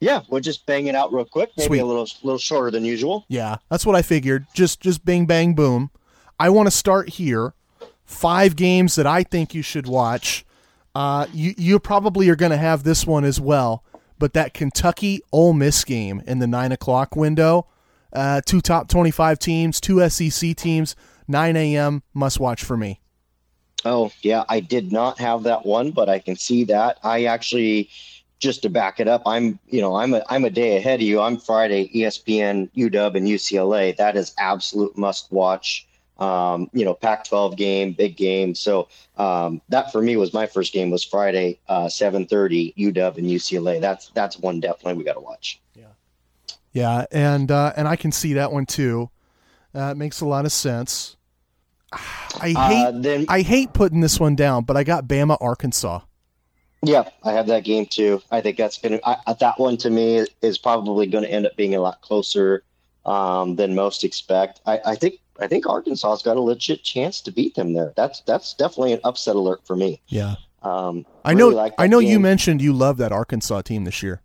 Yeah, 0.00 0.22
we'll 0.28 0.40
just 0.40 0.64
bang 0.66 0.86
it 0.86 0.94
out 0.94 1.12
real 1.12 1.24
quick. 1.24 1.50
Maybe 1.56 1.66
Sweet. 1.66 1.78
a 1.80 1.84
little 1.84 2.06
little 2.22 2.38
shorter 2.38 2.70
than 2.70 2.84
usual. 2.84 3.24
Yeah, 3.28 3.56
that's 3.68 3.84
what 3.84 3.96
I 3.96 4.02
figured. 4.02 4.46
Just 4.54 4.80
just 4.80 5.04
bang 5.04 5.26
bang 5.26 5.54
boom. 5.54 5.90
I 6.38 6.50
want 6.50 6.68
to 6.68 6.70
start 6.70 7.08
here. 7.10 7.54
Five 8.04 8.54
games 8.56 8.94
that 8.94 9.06
I 9.06 9.22
think 9.22 9.54
you 9.54 9.62
should 9.62 9.86
watch. 9.88 10.44
Uh, 10.94 11.26
you 11.32 11.54
you 11.56 11.78
probably 11.80 12.28
are 12.28 12.36
going 12.36 12.52
to 12.52 12.56
have 12.58 12.84
this 12.84 13.06
one 13.06 13.24
as 13.24 13.40
well. 13.40 13.82
But 14.20 14.34
that 14.34 14.54
Kentucky 14.54 15.20
Ole 15.32 15.52
Miss 15.52 15.84
game 15.84 16.22
in 16.26 16.38
the 16.38 16.46
nine 16.46 16.72
o'clock 16.72 17.16
window, 17.16 17.66
uh, 18.12 18.40
two 18.46 18.60
top 18.60 18.88
twenty 18.88 19.10
five 19.10 19.38
teams, 19.38 19.80
two 19.80 20.08
SEC 20.08 20.54
teams, 20.54 20.94
nine 21.28 21.56
a.m. 21.56 22.02
must 22.14 22.40
watch 22.40 22.64
for 22.64 22.76
me. 22.76 23.00
Oh 23.84 24.10
yeah, 24.22 24.44
I 24.48 24.60
did 24.60 24.90
not 24.90 25.18
have 25.20 25.44
that 25.44 25.64
one, 25.64 25.92
but 25.92 26.08
I 26.08 26.18
can 26.18 26.36
see 26.36 26.64
that. 26.64 26.98
I 27.04 27.24
actually 27.24 27.90
just 28.38 28.62
to 28.62 28.70
back 28.70 29.00
it 29.00 29.08
up, 29.08 29.22
I'm 29.26 29.58
you 29.68 29.80
know 29.80 29.96
I'm 29.96 30.14
a 30.14 30.22
I'm 30.28 30.44
a 30.44 30.50
day 30.50 30.76
ahead 30.76 31.00
of 31.00 31.06
you. 31.06 31.20
I'm 31.20 31.38
Friday, 31.38 31.90
ESPN, 31.94 32.70
UW, 32.76 33.16
and 33.16 33.26
UCLA. 33.26 33.96
That 33.96 34.16
is 34.16 34.34
absolute 34.38 34.96
must 34.96 35.30
watch. 35.32 35.86
Um, 36.18 36.68
you 36.72 36.84
know, 36.84 36.94
Pac-12 36.94 37.56
game, 37.56 37.92
big 37.92 38.16
game. 38.16 38.52
So 38.52 38.88
um, 39.18 39.62
that 39.68 39.92
for 39.92 40.02
me 40.02 40.16
was 40.16 40.34
my 40.34 40.46
first 40.46 40.72
game 40.72 40.90
was 40.90 41.04
Friday, 41.04 41.60
uh, 41.68 41.86
7:30, 41.86 42.74
UW 42.76 43.18
and 43.18 43.26
UCLA. 43.26 43.80
That's 43.80 44.10
that's 44.10 44.38
one 44.38 44.60
definitely 44.60 44.94
we 44.94 45.04
got 45.04 45.14
to 45.14 45.20
watch. 45.20 45.60
Yeah, 45.74 45.84
yeah, 46.72 47.06
and 47.12 47.50
uh, 47.50 47.72
and 47.76 47.86
I 47.86 47.96
can 47.96 48.12
see 48.12 48.32
that 48.34 48.52
one 48.52 48.66
too. 48.66 49.10
Uh, 49.74 49.90
it 49.92 49.96
makes 49.96 50.20
a 50.20 50.26
lot 50.26 50.44
of 50.44 50.52
sense. 50.52 51.16
I 51.92 52.54
uh, 52.56 52.68
hate 52.68 53.02
then, 53.02 53.26
I 53.28 53.42
hate 53.42 53.72
putting 53.72 54.00
this 54.00 54.20
one 54.20 54.36
down, 54.36 54.64
but 54.64 54.76
I 54.76 54.84
got 54.84 55.06
Bama 55.06 55.36
Arkansas. 55.40 56.00
Yeah, 56.82 57.08
I 57.24 57.32
have 57.32 57.48
that 57.48 57.64
game 57.64 57.86
too. 57.86 58.22
I 58.30 58.40
think 58.40 58.56
that's 58.56 58.78
to, 58.78 59.00
that 59.40 59.54
one 59.58 59.76
to 59.78 59.90
me 59.90 60.24
is 60.42 60.58
probably 60.58 61.06
going 61.06 61.24
to 61.24 61.30
end 61.30 61.46
up 61.46 61.56
being 61.56 61.74
a 61.74 61.80
lot 61.80 62.00
closer 62.02 62.62
um, 63.04 63.56
than 63.56 63.74
most 63.74 64.04
expect. 64.04 64.60
I, 64.64 64.80
I 64.84 64.94
think, 64.94 65.18
I 65.40 65.48
think 65.48 65.66
Arkansas's 65.66 66.22
got 66.22 66.36
a 66.36 66.40
legit 66.40 66.84
chance 66.84 67.20
to 67.22 67.32
beat 67.32 67.56
them 67.56 67.72
there. 67.72 67.92
That's, 67.96 68.20
that's 68.20 68.54
definitely 68.54 68.92
an 68.92 69.00
upset 69.02 69.34
alert 69.34 69.66
for 69.66 69.74
me. 69.74 70.00
Yeah. 70.06 70.36
Um, 70.62 71.04
I 71.24 71.34
know, 71.34 71.48
like 71.48 71.74
I 71.78 71.86
know 71.86 72.00
game. 72.00 72.10
you 72.10 72.20
mentioned 72.20 72.62
you 72.62 72.72
love 72.72 72.96
that 72.98 73.12
Arkansas 73.12 73.62
team 73.62 73.84
this 73.84 74.02
year. 74.02 74.22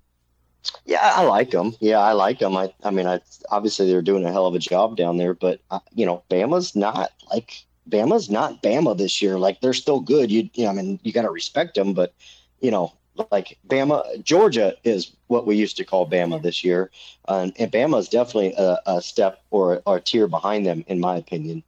Yeah, 0.86 1.00
I 1.02 1.24
like 1.24 1.52
them. 1.52 1.76
Yeah, 1.80 2.00
I 2.00 2.14
like 2.14 2.40
them. 2.40 2.56
I, 2.56 2.74
I 2.84 2.92
mean, 2.92 3.08
I 3.08 3.20
obviously 3.50 3.90
they're 3.90 4.02
doing 4.02 4.26
a 4.26 4.32
hell 4.32 4.48
of 4.48 4.56
a 4.56 4.60
job 4.60 4.98
down 4.98 5.18
there, 5.18 5.34
but 5.34 5.60
uh, 5.72 5.80
you 5.94 6.06
know, 6.06 6.24
Bama's 6.30 6.76
not 6.76 7.12
like 7.32 7.66
Bama's 7.90 8.30
not 8.30 8.64
Bama 8.64 8.98
this 8.98 9.22
year. 9.22 9.38
Like 9.38 9.62
they're 9.62 9.74
still 9.74 10.00
good. 10.00 10.32
You, 10.32 10.50
you 10.54 10.66
know, 10.66 10.70
I 10.70 10.74
mean, 10.74 11.00
you 11.04 11.12
got 11.12 11.24
to 11.24 11.30
respect 11.30 11.76
them, 11.76 11.94
but 11.94 12.14
you 12.62 12.72
know, 12.72 12.94
like 13.32 13.58
Bama, 13.68 14.24
Georgia 14.24 14.76
is 14.84 15.12
what 15.28 15.46
we 15.46 15.56
used 15.56 15.78
to 15.78 15.86
call 15.86 16.10
Bama 16.10 16.42
this 16.42 16.64
year, 16.64 16.90
uh, 17.28 17.50
and 17.58 17.72
Bama 17.72 18.00
is 18.00 18.10
definitely 18.10 18.54
a, 18.58 18.80
a 18.86 19.02
step 19.02 19.44
or, 19.52 19.82
or, 19.86 19.98
a 19.98 20.02
tier 20.02 20.28
behind 20.28 20.66
them, 20.66 20.84
in 20.88 21.00
my 21.00 21.18
opinion. 21.18 21.64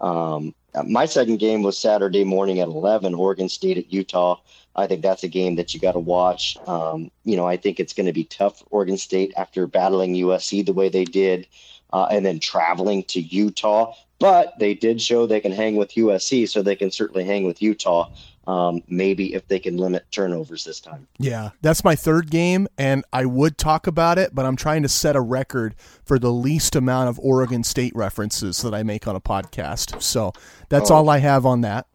Um, 0.00 0.54
my 0.86 1.06
second 1.06 1.38
game 1.38 1.62
was 1.62 1.78
Saturday 1.78 2.24
morning 2.24 2.60
at 2.60 2.68
11, 2.68 3.14
Oregon 3.14 3.48
State 3.48 3.78
at 3.78 3.92
Utah. 3.92 4.38
I 4.78 4.86
think 4.86 5.02
that's 5.02 5.24
a 5.24 5.28
game 5.28 5.56
that 5.56 5.74
you 5.74 5.80
got 5.80 5.92
to 5.92 5.98
watch. 5.98 6.56
Um, 6.66 7.10
you 7.24 7.36
know, 7.36 7.46
I 7.46 7.56
think 7.56 7.80
it's 7.80 7.92
going 7.92 8.06
to 8.06 8.12
be 8.12 8.24
tough 8.24 8.60
for 8.60 8.66
Oregon 8.70 8.96
State 8.96 9.32
after 9.36 9.66
battling 9.66 10.14
USC 10.14 10.64
the 10.64 10.72
way 10.72 10.88
they 10.88 11.04
did, 11.04 11.46
uh, 11.92 12.08
and 12.10 12.24
then 12.24 12.38
traveling 12.38 13.02
to 13.04 13.20
Utah. 13.20 13.94
But 14.18 14.58
they 14.58 14.74
did 14.74 15.00
show 15.00 15.26
they 15.26 15.40
can 15.40 15.52
hang 15.52 15.76
with 15.76 15.92
USC, 15.92 16.48
so 16.48 16.62
they 16.62 16.76
can 16.76 16.90
certainly 16.90 17.24
hang 17.24 17.44
with 17.44 17.62
Utah 17.62 18.10
um, 18.48 18.82
maybe 18.88 19.34
if 19.34 19.46
they 19.46 19.58
can 19.58 19.76
limit 19.76 20.10
turnovers 20.10 20.64
this 20.64 20.80
time. 20.80 21.06
Yeah, 21.18 21.50
that's 21.60 21.84
my 21.84 21.94
third 21.94 22.30
game, 22.30 22.66
and 22.78 23.04
I 23.12 23.26
would 23.26 23.58
talk 23.58 23.86
about 23.86 24.18
it, 24.18 24.34
but 24.34 24.46
I'm 24.46 24.56
trying 24.56 24.82
to 24.82 24.88
set 24.88 25.14
a 25.14 25.20
record 25.20 25.74
for 26.02 26.18
the 26.18 26.32
least 26.32 26.74
amount 26.74 27.10
of 27.10 27.20
Oregon 27.20 27.62
State 27.62 27.94
references 27.94 28.62
that 28.62 28.72
I 28.72 28.82
make 28.82 29.06
on 29.06 29.14
a 29.14 29.20
podcast. 29.20 30.00
So 30.02 30.32
that's 30.70 30.90
oh. 30.90 30.94
all 30.94 31.10
I 31.10 31.18
have 31.18 31.44
on 31.44 31.60
that. 31.60 31.86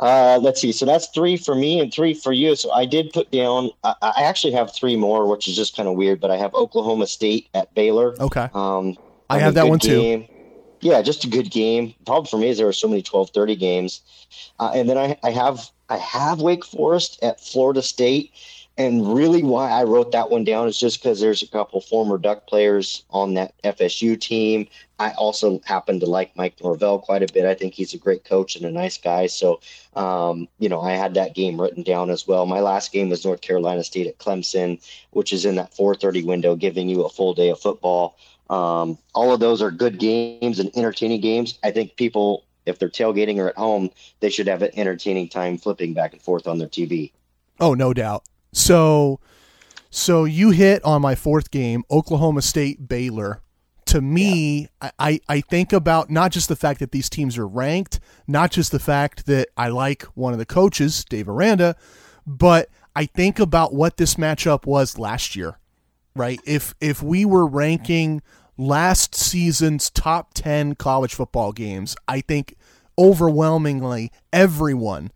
Uh, 0.00 0.38
let's 0.40 0.60
see. 0.60 0.70
So 0.72 0.86
that's 0.86 1.08
three 1.08 1.36
for 1.36 1.54
me 1.54 1.80
and 1.80 1.92
three 1.92 2.14
for 2.14 2.32
you. 2.32 2.54
So 2.54 2.70
I 2.72 2.84
did 2.84 3.12
put 3.12 3.30
down. 3.30 3.70
I, 3.82 3.94
I 4.02 4.22
actually 4.22 4.52
have 4.52 4.72
three 4.74 4.96
more, 4.96 5.26
which 5.26 5.48
is 5.48 5.56
just 5.56 5.76
kind 5.76 5.88
of 5.88 5.96
weird. 5.96 6.20
But 6.20 6.30
I 6.30 6.36
have 6.36 6.54
Oklahoma 6.54 7.06
State 7.06 7.48
at 7.54 7.74
Baylor. 7.74 8.14
Okay. 8.20 8.48
Um, 8.54 8.96
I 9.28 9.38
have 9.38 9.54
that 9.54 9.68
one 9.68 9.78
game. 9.78 10.26
too. 10.26 10.34
Yeah, 10.80 11.02
just 11.02 11.24
a 11.24 11.28
good 11.28 11.50
game. 11.50 11.94
Problem 12.06 12.26
for 12.26 12.38
me 12.38 12.48
is 12.48 12.56
there 12.56 12.66
were 12.66 12.72
so 12.72 12.86
many 12.86 13.02
12-30 13.02 13.58
games, 13.58 14.00
uh, 14.60 14.70
and 14.72 14.88
then 14.88 14.96
I, 14.96 15.18
I 15.24 15.30
have 15.32 15.70
I 15.88 15.96
have 15.96 16.40
Wake 16.40 16.64
Forest 16.64 17.18
at 17.22 17.40
Florida 17.40 17.82
State. 17.82 18.32
And 18.78 19.12
really, 19.12 19.42
why 19.42 19.72
I 19.72 19.82
wrote 19.82 20.12
that 20.12 20.30
one 20.30 20.44
down 20.44 20.68
is 20.68 20.78
just 20.78 21.02
because 21.02 21.18
there's 21.18 21.42
a 21.42 21.48
couple 21.48 21.80
former 21.80 22.16
Duck 22.16 22.46
players 22.46 23.02
on 23.10 23.34
that 23.34 23.52
FSU 23.64 24.18
team. 24.18 24.68
I 25.00 25.10
also 25.14 25.60
happen 25.64 25.98
to 25.98 26.06
like 26.06 26.36
Mike 26.36 26.54
Norvell 26.62 27.00
quite 27.00 27.28
a 27.28 27.32
bit. 27.32 27.44
I 27.44 27.54
think 27.54 27.74
he's 27.74 27.92
a 27.92 27.98
great 27.98 28.24
coach 28.24 28.54
and 28.54 28.64
a 28.64 28.70
nice 28.70 28.96
guy. 28.96 29.26
So, 29.26 29.58
um, 29.96 30.46
you 30.60 30.68
know, 30.68 30.80
I 30.80 30.92
had 30.92 31.14
that 31.14 31.34
game 31.34 31.60
written 31.60 31.82
down 31.82 32.08
as 32.08 32.28
well. 32.28 32.46
My 32.46 32.60
last 32.60 32.92
game 32.92 33.08
was 33.08 33.24
North 33.24 33.40
Carolina 33.40 33.82
State 33.82 34.06
at 34.06 34.18
Clemson, 34.18 34.80
which 35.10 35.32
is 35.32 35.44
in 35.44 35.56
that 35.56 35.74
4:30 35.74 36.24
window, 36.24 36.54
giving 36.54 36.88
you 36.88 37.02
a 37.02 37.08
full 37.08 37.34
day 37.34 37.48
of 37.48 37.58
football. 37.58 38.16
Um, 38.48 38.96
all 39.12 39.34
of 39.34 39.40
those 39.40 39.60
are 39.60 39.72
good 39.72 39.98
games 39.98 40.60
and 40.60 40.70
entertaining 40.76 41.20
games. 41.20 41.58
I 41.64 41.72
think 41.72 41.96
people 41.96 42.44
if 42.64 42.78
they're 42.78 42.88
tailgating 42.88 43.38
or 43.38 43.48
at 43.48 43.56
home, 43.56 43.90
they 44.20 44.30
should 44.30 44.46
have 44.46 44.62
an 44.62 44.70
entertaining 44.74 45.28
time 45.28 45.58
flipping 45.58 45.94
back 45.94 46.12
and 46.12 46.22
forth 46.22 46.46
on 46.46 46.58
their 46.58 46.68
TV. 46.68 47.10
Oh, 47.58 47.74
no 47.74 47.92
doubt. 47.92 48.24
So, 48.58 49.20
so 49.88 50.24
you 50.24 50.50
hit 50.50 50.84
on 50.84 51.00
my 51.00 51.14
fourth 51.14 51.50
game, 51.50 51.84
Oklahoma 51.90 52.42
State 52.42 52.88
Baylor. 52.88 53.40
To 53.86 54.02
me, 54.02 54.68
yeah. 54.82 54.90
I, 54.98 55.20
I 55.28 55.40
think 55.40 55.72
about 55.72 56.10
not 56.10 56.32
just 56.32 56.48
the 56.48 56.56
fact 56.56 56.80
that 56.80 56.92
these 56.92 57.08
teams 57.08 57.38
are 57.38 57.46
ranked, 57.46 58.00
not 58.26 58.50
just 58.50 58.70
the 58.70 58.78
fact 58.78 59.26
that 59.26 59.48
I 59.56 59.68
like 59.68 60.02
one 60.14 60.34
of 60.34 60.38
the 60.38 60.44
coaches, 60.44 61.04
Dave 61.08 61.28
Aranda, 61.28 61.74
but 62.26 62.68
I 62.94 63.06
think 63.06 63.38
about 63.38 63.72
what 63.72 63.96
this 63.96 64.16
matchup 64.16 64.66
was 64.66 64.98
last 64.98 65.36
year, 65.36 65.58
right? 66.14 66.40
If 66.44 66.74
if 66.80 67.02
we 67.02 67.24
were 67.24 67.46
ranking 67.46 68.20
last 68.58 69.14
season's 69.14 69.88
top 69.88 70.34
10 70.34 70.74
college 70.74 71.14
football 71.14 71.52
games, 71.52 71.96
I 72.06 72.20
think 72.20 72.56
overwhelmingly 72.98 74.10
everyone 74.32 75.12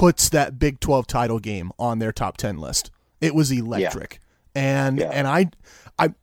puts 0.00 0.30
that 0.30 0.58
Big 0.58 0.80
12 0.80 1.06
title 1.06 1.38
game 1.38 1.70
on 1.78 1.98
their 1.98 2.10
top 2.10 2.38
10 2.38 2.56
list. 2.56 2.90
It 3.20 3.34
was 3.34 3.52
electric. 3.52 4.18
Yeah. 4.54 4.86
And 4.86 4.98
yeah. 4.98 5.10
and 5.12 5.28
I 5.28 5.50
I 5.98 6.14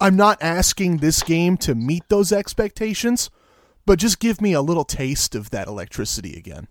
I'm 0.00 0.14
not 0.14 0.40
asking 0.40 0.98
this 0.98 1.24
game 1.24 1.56
to 1.58 1.74
meet 1.74 2.04
those 2.08 2.30
expectations, 2.30 3.28
but 3.84 3.98
just 3.98 4.20
give 4.20 4.40
me 4.40 4.52
a 4.52 4.62
little 4.62 4.84
taste 4.84 5.34
of 5.34 5.50
that 5.50 5.66
electricity 5.66 6.36
again. 6.38 6.68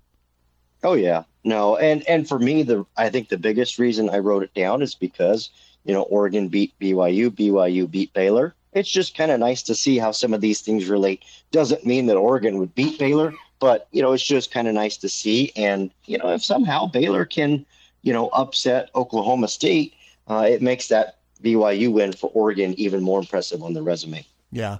Oh 0.81 0.93
yeah, 0.93 1.23
no, 1.43 1.75
and 1.75 2.07
and 2.07 2.27
for 2.27 2.39
me, 2.39 2.63
the 2.63 2.85
I 2.95 3.09
think 3.09 3.27
the 3.27 3.37
biggest 3.37 3.77
reason 3.77 4.09
I 4.09 4.19
wrote 4.19 4.43
it 4.43 4.53
down 4.53 4.81
is 4.81 4.95
because 4.95 5.49
you 5.83 5.93
know 5.93 6.03
Oregon 6.03 6.47
beat 6.47 6.73
BYU, 6.79 7.31
BYU 7.31 7.91
beat 7.91 8.13
Baylor. 8.13 8.55
It's 8.71 8.89
just 8.89 9.15
kind 9.15 9.31
of 9.31 9.39
nice 9.41 9.61
to 9.63 9.75
see 9.75 9.97
how 9.97 10.11
some 10.11 10.33
of 10.33 10.41
these 10.41 10.61
things 10.61 10.87
relate. 10.87 11.23
Doesn't 11.51 11.85
mean 11.85 12.05
that 12.05 12.15
Oregon 12.15 12.59
would 12.59 12.73
beat 12.75 12.97
Baylor, 12.97 13.33
but 13.59 13.87
you 13.91 14.01
know 14.01 14.13
it's 14.13 14.25
just 14.25 14.51
kind 14.51 14.67
of 14.67 14.73
nice 14.73 14.97
to 14.97 15.09
see. 15.09 15.51
And 15.55 15.91
you 16.05 16.17
know 16.17 16.29
if 16.29 16.43
somehow 16.43 16.87
Baylor 16.87 17.25
can 17.25 17.65
you 18.01 18.13
know 18.13 18.27
upset 18.29 18.89
Oklahoma 18.95 19.47
State, 19.47 19.93
uh, 20.27 20.47
it 20.49 20.61
makes 20.61 20.87
that 20.89 21.17
BYU 21.43 21.91
win 21.91 22.13
for 22.13 22.29
Oregon 22.33 22.73
even 22.77 23.01
more 23.03 23.19
impressive 23.19 23.63
on 23.63 23.73
the 23.73 23.81
resume. 23.81 24.25
Yeah, 24.51 24.77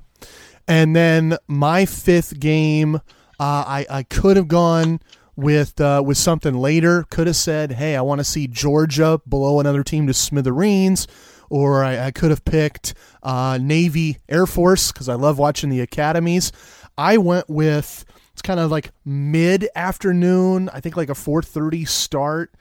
and 0.68 0.96
then 0.96 1.38
my 1.48 1.86
fifth 1.86 2.40
game, 2.40 2.96
uh, 2.96 3.00
I 3.40 3.86
I 3.90 4.04
could 4.04 4.38
have 4.38 4.48
gone 4.48 5.00
with 5.36 5.80
uh, 5.82 6.02
with 6.06 6.18
something 6.18 6.56
later. 6.56 7.06
Could 7.10 7.28
have 7.28 7.36
said, 7.36 7.74
"Hey, 7.74 7.96
I 7.96 8.02
want 8.02 8.20
to 8.20 8.26
see 8.26 8.48
Georgia 8.48 9.20
blow 9.26 9.60
another 9.60 9.84
team 9.84 10.08
to 10.08 10.14
smithereens," 10.14 11.08
or 11.50 11.84
I, 11.84 12.08
I 12.08 12.12
could 12.12 12.32
have 12.32 12.46
picked 12.46 12.94
uh, 13.24 13.60
Navy 13.62 14.18
Air 14.30 14.46
Force 14.46 14.92
because 14.92 15.10
I 15.10 15.16
love 15.16 15.38
watching 15.38 15.70
the 15.70 15.82
academies. 15.82 16.52
I 16.98 17.18
went 17.18 17.50
with 17.50 18.06
it's 18.36 18.42
kind 18.42 18.60
of 18.60 18.70
like 18.70 18.92
mid 19.06 19.70
afternoon. 19.78 20.70
I 20.74 20.82
think 20.82 20.98
like 20.98 21.10
a 21.10 21.16
four 21.16 21.42
thirty 21.42 21.86
start, 21.86 22.54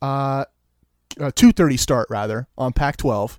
uh, 0.00 0.46
two 1.34 1.52
thirty 1.52 1.76
start 1.76 2.06
rather 2.08 2.48
on 2.56 2.72
Pac-12, 2.72 3.38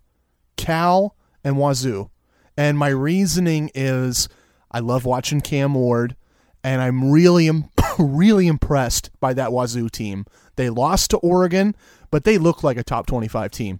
Cal 0.55 1.15
and 1.43 1.55
Wazzu, 1.55 2.11
and 2.55 2.77
my 2.77 2.89
reasoning 2.89 3.71
is 3.73 4.29
I 4.69 4.79
love 4.81 5.03
watching 5.03 5.41
Cam 5.41 5.73
Ward 5.73 6.15
and 6.63 6.79
I'm 6.79 7.09
really, 7.09 7.49
really 7.99 8.45
impressed 8.45 9.09
by 9.19 9.33
that 9.33 9.49
Wazzu 9.49 9.89
team. 9.89 10.25
They 10.55 10.69
lost 10.69 11.09
to 11.11 11.17
Oregon, 11.17 11.75
but 12.11 12.23
they 12.23 12.37
look 12.37 12.63
like 12.63 12.77
a 12.77 12.83
top 12.83 13.07
25 13.07 13.49
team. 13.49 13.79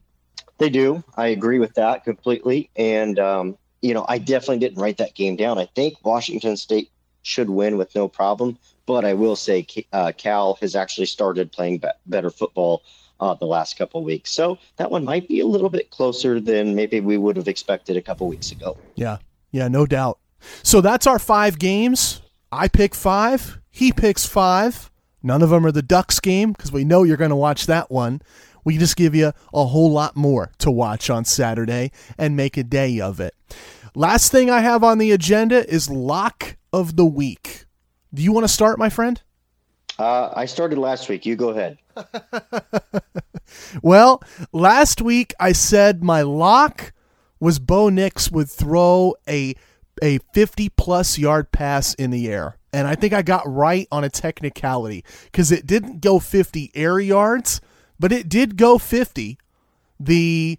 They 0.57 0.69
do. 0.71 1.03
I 1.15 1.27
agree 1.27 1.59
with 1.59 1.75
that 1.75 2.03
completely. 2.03 2.71
And, 2.75 3.19
um, 3.19 3.57
you 3.81 3.93
know, 3.93 4.05
I 4.09 4.17
definitely 4.17 4.59
didn't 4.59 4.81
write 4.81 4.97
that 4.97 5.13
game 5.13 5.35
down. 5.35 5.59
I 5.59 5.65
think 5.75 6.03
Washington 6.03 6.57
State 6.57 6.89
should 7.23 7.49
win 7.49 7.77
with 7.77 7.93
no 7.95 8.07
problem. 8.07 8.57
But 8.85 9.05
I 9.05 9.13
will 9.13 9.35
say 9.35 9.65
uh, 9.93 10.11
Cal 10.17 10.55
has 10.61 10.75
actually 10.75 11.05
started 11.05 11.51
playing 11.51 11.79
be- 11.79 11.87
better 12.07 12.29
football 12.29 12.83
uh, 13.19 13.33
the 13.33 13.45
last 13.45 13.77
couple 13.77 14.03
weeks. 14.03 14.31
So 14.31 14.57
that 14.77 14.91
one 14.91 15.03
might 15.03 15.27
be 15.27 15.39
a 15.39 15.45
little 15.45 15.69
bit 15.69 15.89
closer 15.91 16.39
than 16.39 16.75
maybe 16.75 16.99
we 16.99 17.17
would 17.17 17.35
have 17.35 17.47
expected 17.47 17.97
a 17.97 18.01
couple 18.01 18.27
weeks 18.27 18.51
ago. 18.51 18.77
Yeah. 18.95 19.17
Yeah, 19.51 19.67
no 19.67 19.85
doubt. 19.85 20.19
So 20.63 20.81
that's 20.81 21.05
our 21.05 21.19
five 21.19 21.59
games. 21.59 22.21
I 22.51 22.67
pick 22.67 22.95
five. 22.95 23.59
He 23.69 23.91
picks 23.91 24.25
five. 24.25 24.89
None 25.21 25.41
of 25.41 25.49
them 25.49 25.65
are 25.65 25.71
the 25.71 25.81
Ducks 25.81 26.19
game 26.19 26.53
because 26.53 26.71
we 26.71 26.85
know 26.85 27.03
you're 27.03 27.17
going 27.17 27.29
to 27.29 27.35
watch 27.35 27.65
that 27.65 27.91
one. 27.91 28.21
We 28.63 28.77
just 28.77 28.95
give 28.95 29.15
you 29.15 29.33
a 29.53 29.65
whole 29.65 29.91
lot 29.91 30.15
more 30.15 30.51
to 30.59 30.71
watch 30.71 31.09
on 31.09 31.25
Saturday 31.25 31.91
and 32.17 32.35
make 32.35 32.57
a 32.57 32.63
day 32.63 32.99
of 32.99 33.19
it. 33.19 33.35
Last 33.95 34.31
thing 34.31 34.49
I 34.49 34.61
have 34.61 34.83
on 34.83 34.97
the 34.97 35.11
agenda 35.11 35.67
is 35.67 35.89
lock 35.89 36.57
of 36.71 36.95
the 36.95 37.05
week. 37.05 37.65
Do 38.13 38.21
you 38.21 38.31
want 38.31 38.43
to 38.45 38.53
start, 38.53 38.79
my 38.79 38.89
friend? 38.89 39.21
Uh, 39.97 40.31
I 40.33 40.45
started 40.45 40.77
last 40.77 41.09
week. 41.09 41.25
You 41.25 41.35
go 41.35 41.49
ahead. 41.49 41.77
well, 43.83 44.23
last 44.53 45.01
week 45.01 45.33
I 45.39 45.51
said 45.51 46.03
my 46.03 46.21
lock 46.21 46.93
was 47.39 47.59
Bo 47.59 47.89
Nix 47.89 48.31
would 48.31 48.49
throw 48.49 49.15
a 49.27 49.55
a 50.01 50.19
50 50.33 50.69
plus 50.69 51.17
yard 51.17 51.51
pass 51.51 51.93
in 51.95 52.11
the 52.11 52.29
air. 52.29 52.57
And 52.71 52.87
I 52.87 52.95
think 52.95 53.13
I 53.13 53.21
got 53.21 53.43
right 53.45 53.87
on 53.91 54.05
a 54.05 54.09
technicality 54.09 55.03
because 55.25 55.51
it 55.51 55.65
didn't 55.65 55.99
go 55.99 56.19
50 56.19 56.71
air 56.73 56.99
yards, 56.99 57.59
but 57.99 58.13
it 58.13 58.29
did 58.29 58.55
go 58.55 58.77
50. 58.77 59.37
The 59.99 60.57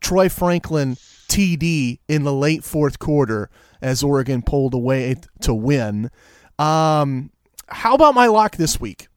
Troy 0.00 0.28
Franklin 0.28 0.96
TD 1.30 2.00
in 2.08 2.24
the 2.24 2.32
late 2.32 2.64
fourth 2.64 2.98
quarter 2.98 3.48
as 3.80 4.02
Oregon 4.02 4.42
pulled 4.42 4.74
away 4.74 5.14
to 5.40 5.54
win. 5.54 6.10
Um, 6.58 7.30
how 7.68 7.94
about 7.94 8.14
my 8.14 8.26
lock 8.26 8.56
this 8.56 8.80
week? 8.80 9.08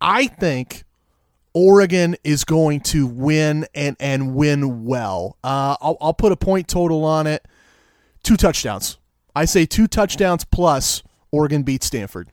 I 0.00 0.26
think 0.26 0.84
Oregon 1.54 2.16
is 2.24 2.44
going 2.44 2.80
to 2.80 3.06
win 3.06 3.66
and 3.74 3.96
and 4.00 4.34
win 4.34 4.84
well. 4.84 5.36
Uh, 5.44 5.76
I'll, 5.80 5.96
I'll 6.00 6.14
put 6.14 6.32
a 6.32 6.36
point 6.36 6.68
total 6.68 7.04
on 7.04 7.26
it. 7.26 7.46
Two 8.22 8.36
touchdowns. 8.36 8.98
I 9.36 9.44
say 9.44 9.66
two 9.66 9.86
touchdowns 9.86 10.44
plus 10.44 11.02
Oregon 11.30 11.62
beats 11.62 11.86
Stanford. 11.86 12.30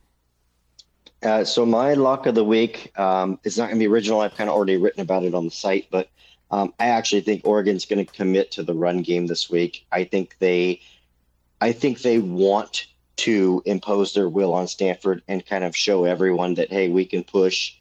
Uh, 1.22 1.44
so 1.44 1.66
my 1.66 1.94
lock 1.94 2.26
of 2.28 2.36
the 2.36 2.44
week 2.44 2.98
um, 3.00 3.40
is 3.44 3.58
not 3.58 3.66
going 3.66 3.76
to 3.76 3.80
be 3.80 3.88
original. 3.88 4.22
I've 4.22 4.36
kind 4.36 4.50
of 4.50 4.56
already 4.56 4.78
written 4.78 5.02
about 5.02 5.24
it 5.24 5.34
on 5.34 5.46
the 5.46 5.52
site, 5.52 5.88
but 5.90 6.10
um, 6.56 6.74
I 6.80 6.88
actually 6.88 7.20
think 7.20 7.42
Oregon's 7.46 7.86
going 7.86 8.06
to 8.06 8.14
commit 8.14 8.52
to 8.52 8.64
the 8.64 8.74
run 8.74 9.02
game 9.02 9.28
this 9.28 9.50
week. 9.50 9.86
I 9.92 10.06
think 10.06 10.38
they, 10.40 10.80
I 11.60 11.74
think 11.74 12.02
they 12.02 12.20
want 12.20 12.88
to 13.18 13.62
impose 13.66 14.14
their 14.14 14.30
will 14.30 14.54
on 14.54 14.70
Stanford 14.70 15.22
and 15.28 15.46
kind 15.46 15.66
of 15.66 15.76
show 15.76 16.06
everyone 16.06 16.54
that 16.54 16.72
hey, 16.72 16.88
we 16.88 17.04
can 17.04 17.26
push 17.26 17.76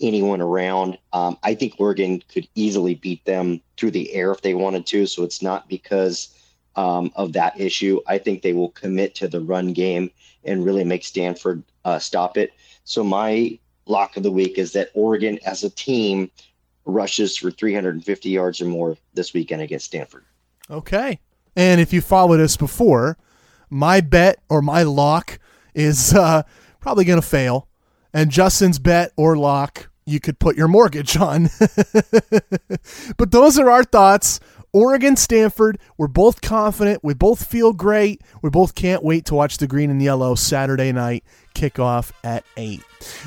anyone 0.00 0.40
around. 0.40 0.96
Um, 1.12 1.38
I 1.42 1.56
think 1.56 1.74
Oregon 1.78 2.22
could 2.32 2.46
easily 2.54 2.94
beat 2.94 3.24
them 3.24 3.62
through 3.76 3.90
the 3.90 4.12
air 4.14 4.30
if 4.30 4.42
they 4.42 4.54
wanted 4.54 4.86
to. 4.86 5.06
So 5.06 5.24
it's 5.24 5.42
not 5.42 5.68
because 5.68 6.32
um, 6.76 7.10
of 7.16 7.32
that 7.32 7.60
issue. 7.60 7.98
I 8.06 8.18
think 8.18 8.42
they 8.42 8.52
will 8.52 8.70
commit 8.70 9.16
to 9.16 9.26
the 9.26 9.40
run 9.40 9.72
game 9.72 10.08
and 10.44 10.64
really 10.64 10.84
make 10.84 11.04
Stanford 11.04 11.64
uh, 11.84 11.98
stop 11.98 12.36
it. 12.36 12.52
So 12.84 13.02
my 13.02 13.58
lock 13.86 14.16
of 14.16 14.22
the 14.22 14.30
week 14.30 14.56
is 14.56 14.72
that 14.74 14.90
Oregon 14.94 15.40
as 15.44 15.64
a 15.64 15.70
team 15.70 16.30
rushes 16.90 17.36
for 17.36 17.50
350 17.50 18.28
yards 18.28 18.60
or 18.60 18.66
more 18.66 18.96
this 19.14 19.32
weekend 19.32 19.62
against 19.62 19.86
Stanford. 19.86 20.24
Okay. 20.70 21.20
And 21.56 21.80
if 21.80 21.92
you 21.92 22.00
followed 22.00 22.40
us 22.40 22.56
before, 22.56 23.18
my 23.68 24.00
bet 24.00 24.38
or 24.48 24.62
my 24.62 24.82
lock 24.82 25.38
is 25.74 26.14
uh, 26.14 26.42
probably 26.80 27.04
going 27.04 27.20
to 27.20 27.26
fail. 27.26 27.68
And 28.12 28.30
Justin's 28.30 28.78
bet 28.78 29.12
or 29.16 29.36
lock, 29.36 29.88
you 30.04 30.20
could 30.20 30.38
put 30.38 30.56
your 30.56 30.68
mortgage 30.68 31.16
on. 31.16 31.48
but 33.16 33.30
those 33.30 33.58
are 33.58 33.70
our 33.70 33.84
thoughts 33.84 34.40
Oregon, 34.72 35.16
Stanford, 35.16 35.78
we're 35.98 36.06
both 36.06 36.40
confident. 36.40 37.02
We 37.02 37.14
both 37.14 37.46
feel 37.46 37.72
great. 37.72 38.22
We 38.40 38.50
both 38.50 38.74
can't 38.74 39.02
wait 39.02 39.24
to 39.26 39.34
watch 39.34 39.58
the 39.58 39.66
green 39.66 39.90
and 39.90 40.00
yellow 40.00 40.36
Saturday 40.36 40.92
night 40.92 41.24
kickoff 41.54 42.12
at 42.24 42.44
8. 42.56 42.82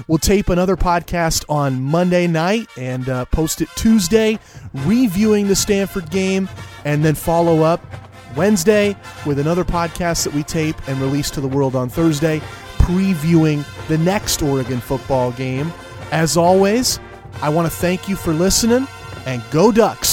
We'll 0.08 0.18
tape 0.18 0.50
another 0.50 0.76
podcast 0.76 1.46
on 1.50 1.82
Monday 1.82 2.28
night 2.28 2.68
and 2.78 3.08
uh, 3.10 3.26
post 3.26 3.62
it 3.62 3.70
Tuesday, 3.76 4.40
reviewing 4.74 5.48
the 5.48 5.56
Stanford 5.56 6.10
game, 6.12 6.50
and 6.86 7.04
then 7.04 7.16
follow 7.16 7.64
up 7.64 7.84
Wednesday 8.36 8.96
with 9.26 9.40
another 9.40 9.64
podcast 9.64 10.24
that 10.26 10.34
we 10.34 10.44
tape 10.44 10.76
and 10.88 11.00
release 11.00 11.30
to 11.32 11.42
the 11.42 11.48
world 11.48 11.76
on 11.76 11.90
Thursday, 11.90 12.40
previewing 12.78 13.66
the 13.88 13.98
next 13.98 14.42
Oregon 14.42 14.80
football 14.80 15.32
game. 15.32 15.72
As 16.12 16.38
always, 16.38 17.00
I 17.42 17.50
want 17.50 17.72
to 17.72 17.76
thank 17.76 18.08
you 18.08 18.16
for 18.16 18.34
listening 18.34 18.88
and 19.26 19.42
go 19.52 19.72
Ducks. 19.72 20.12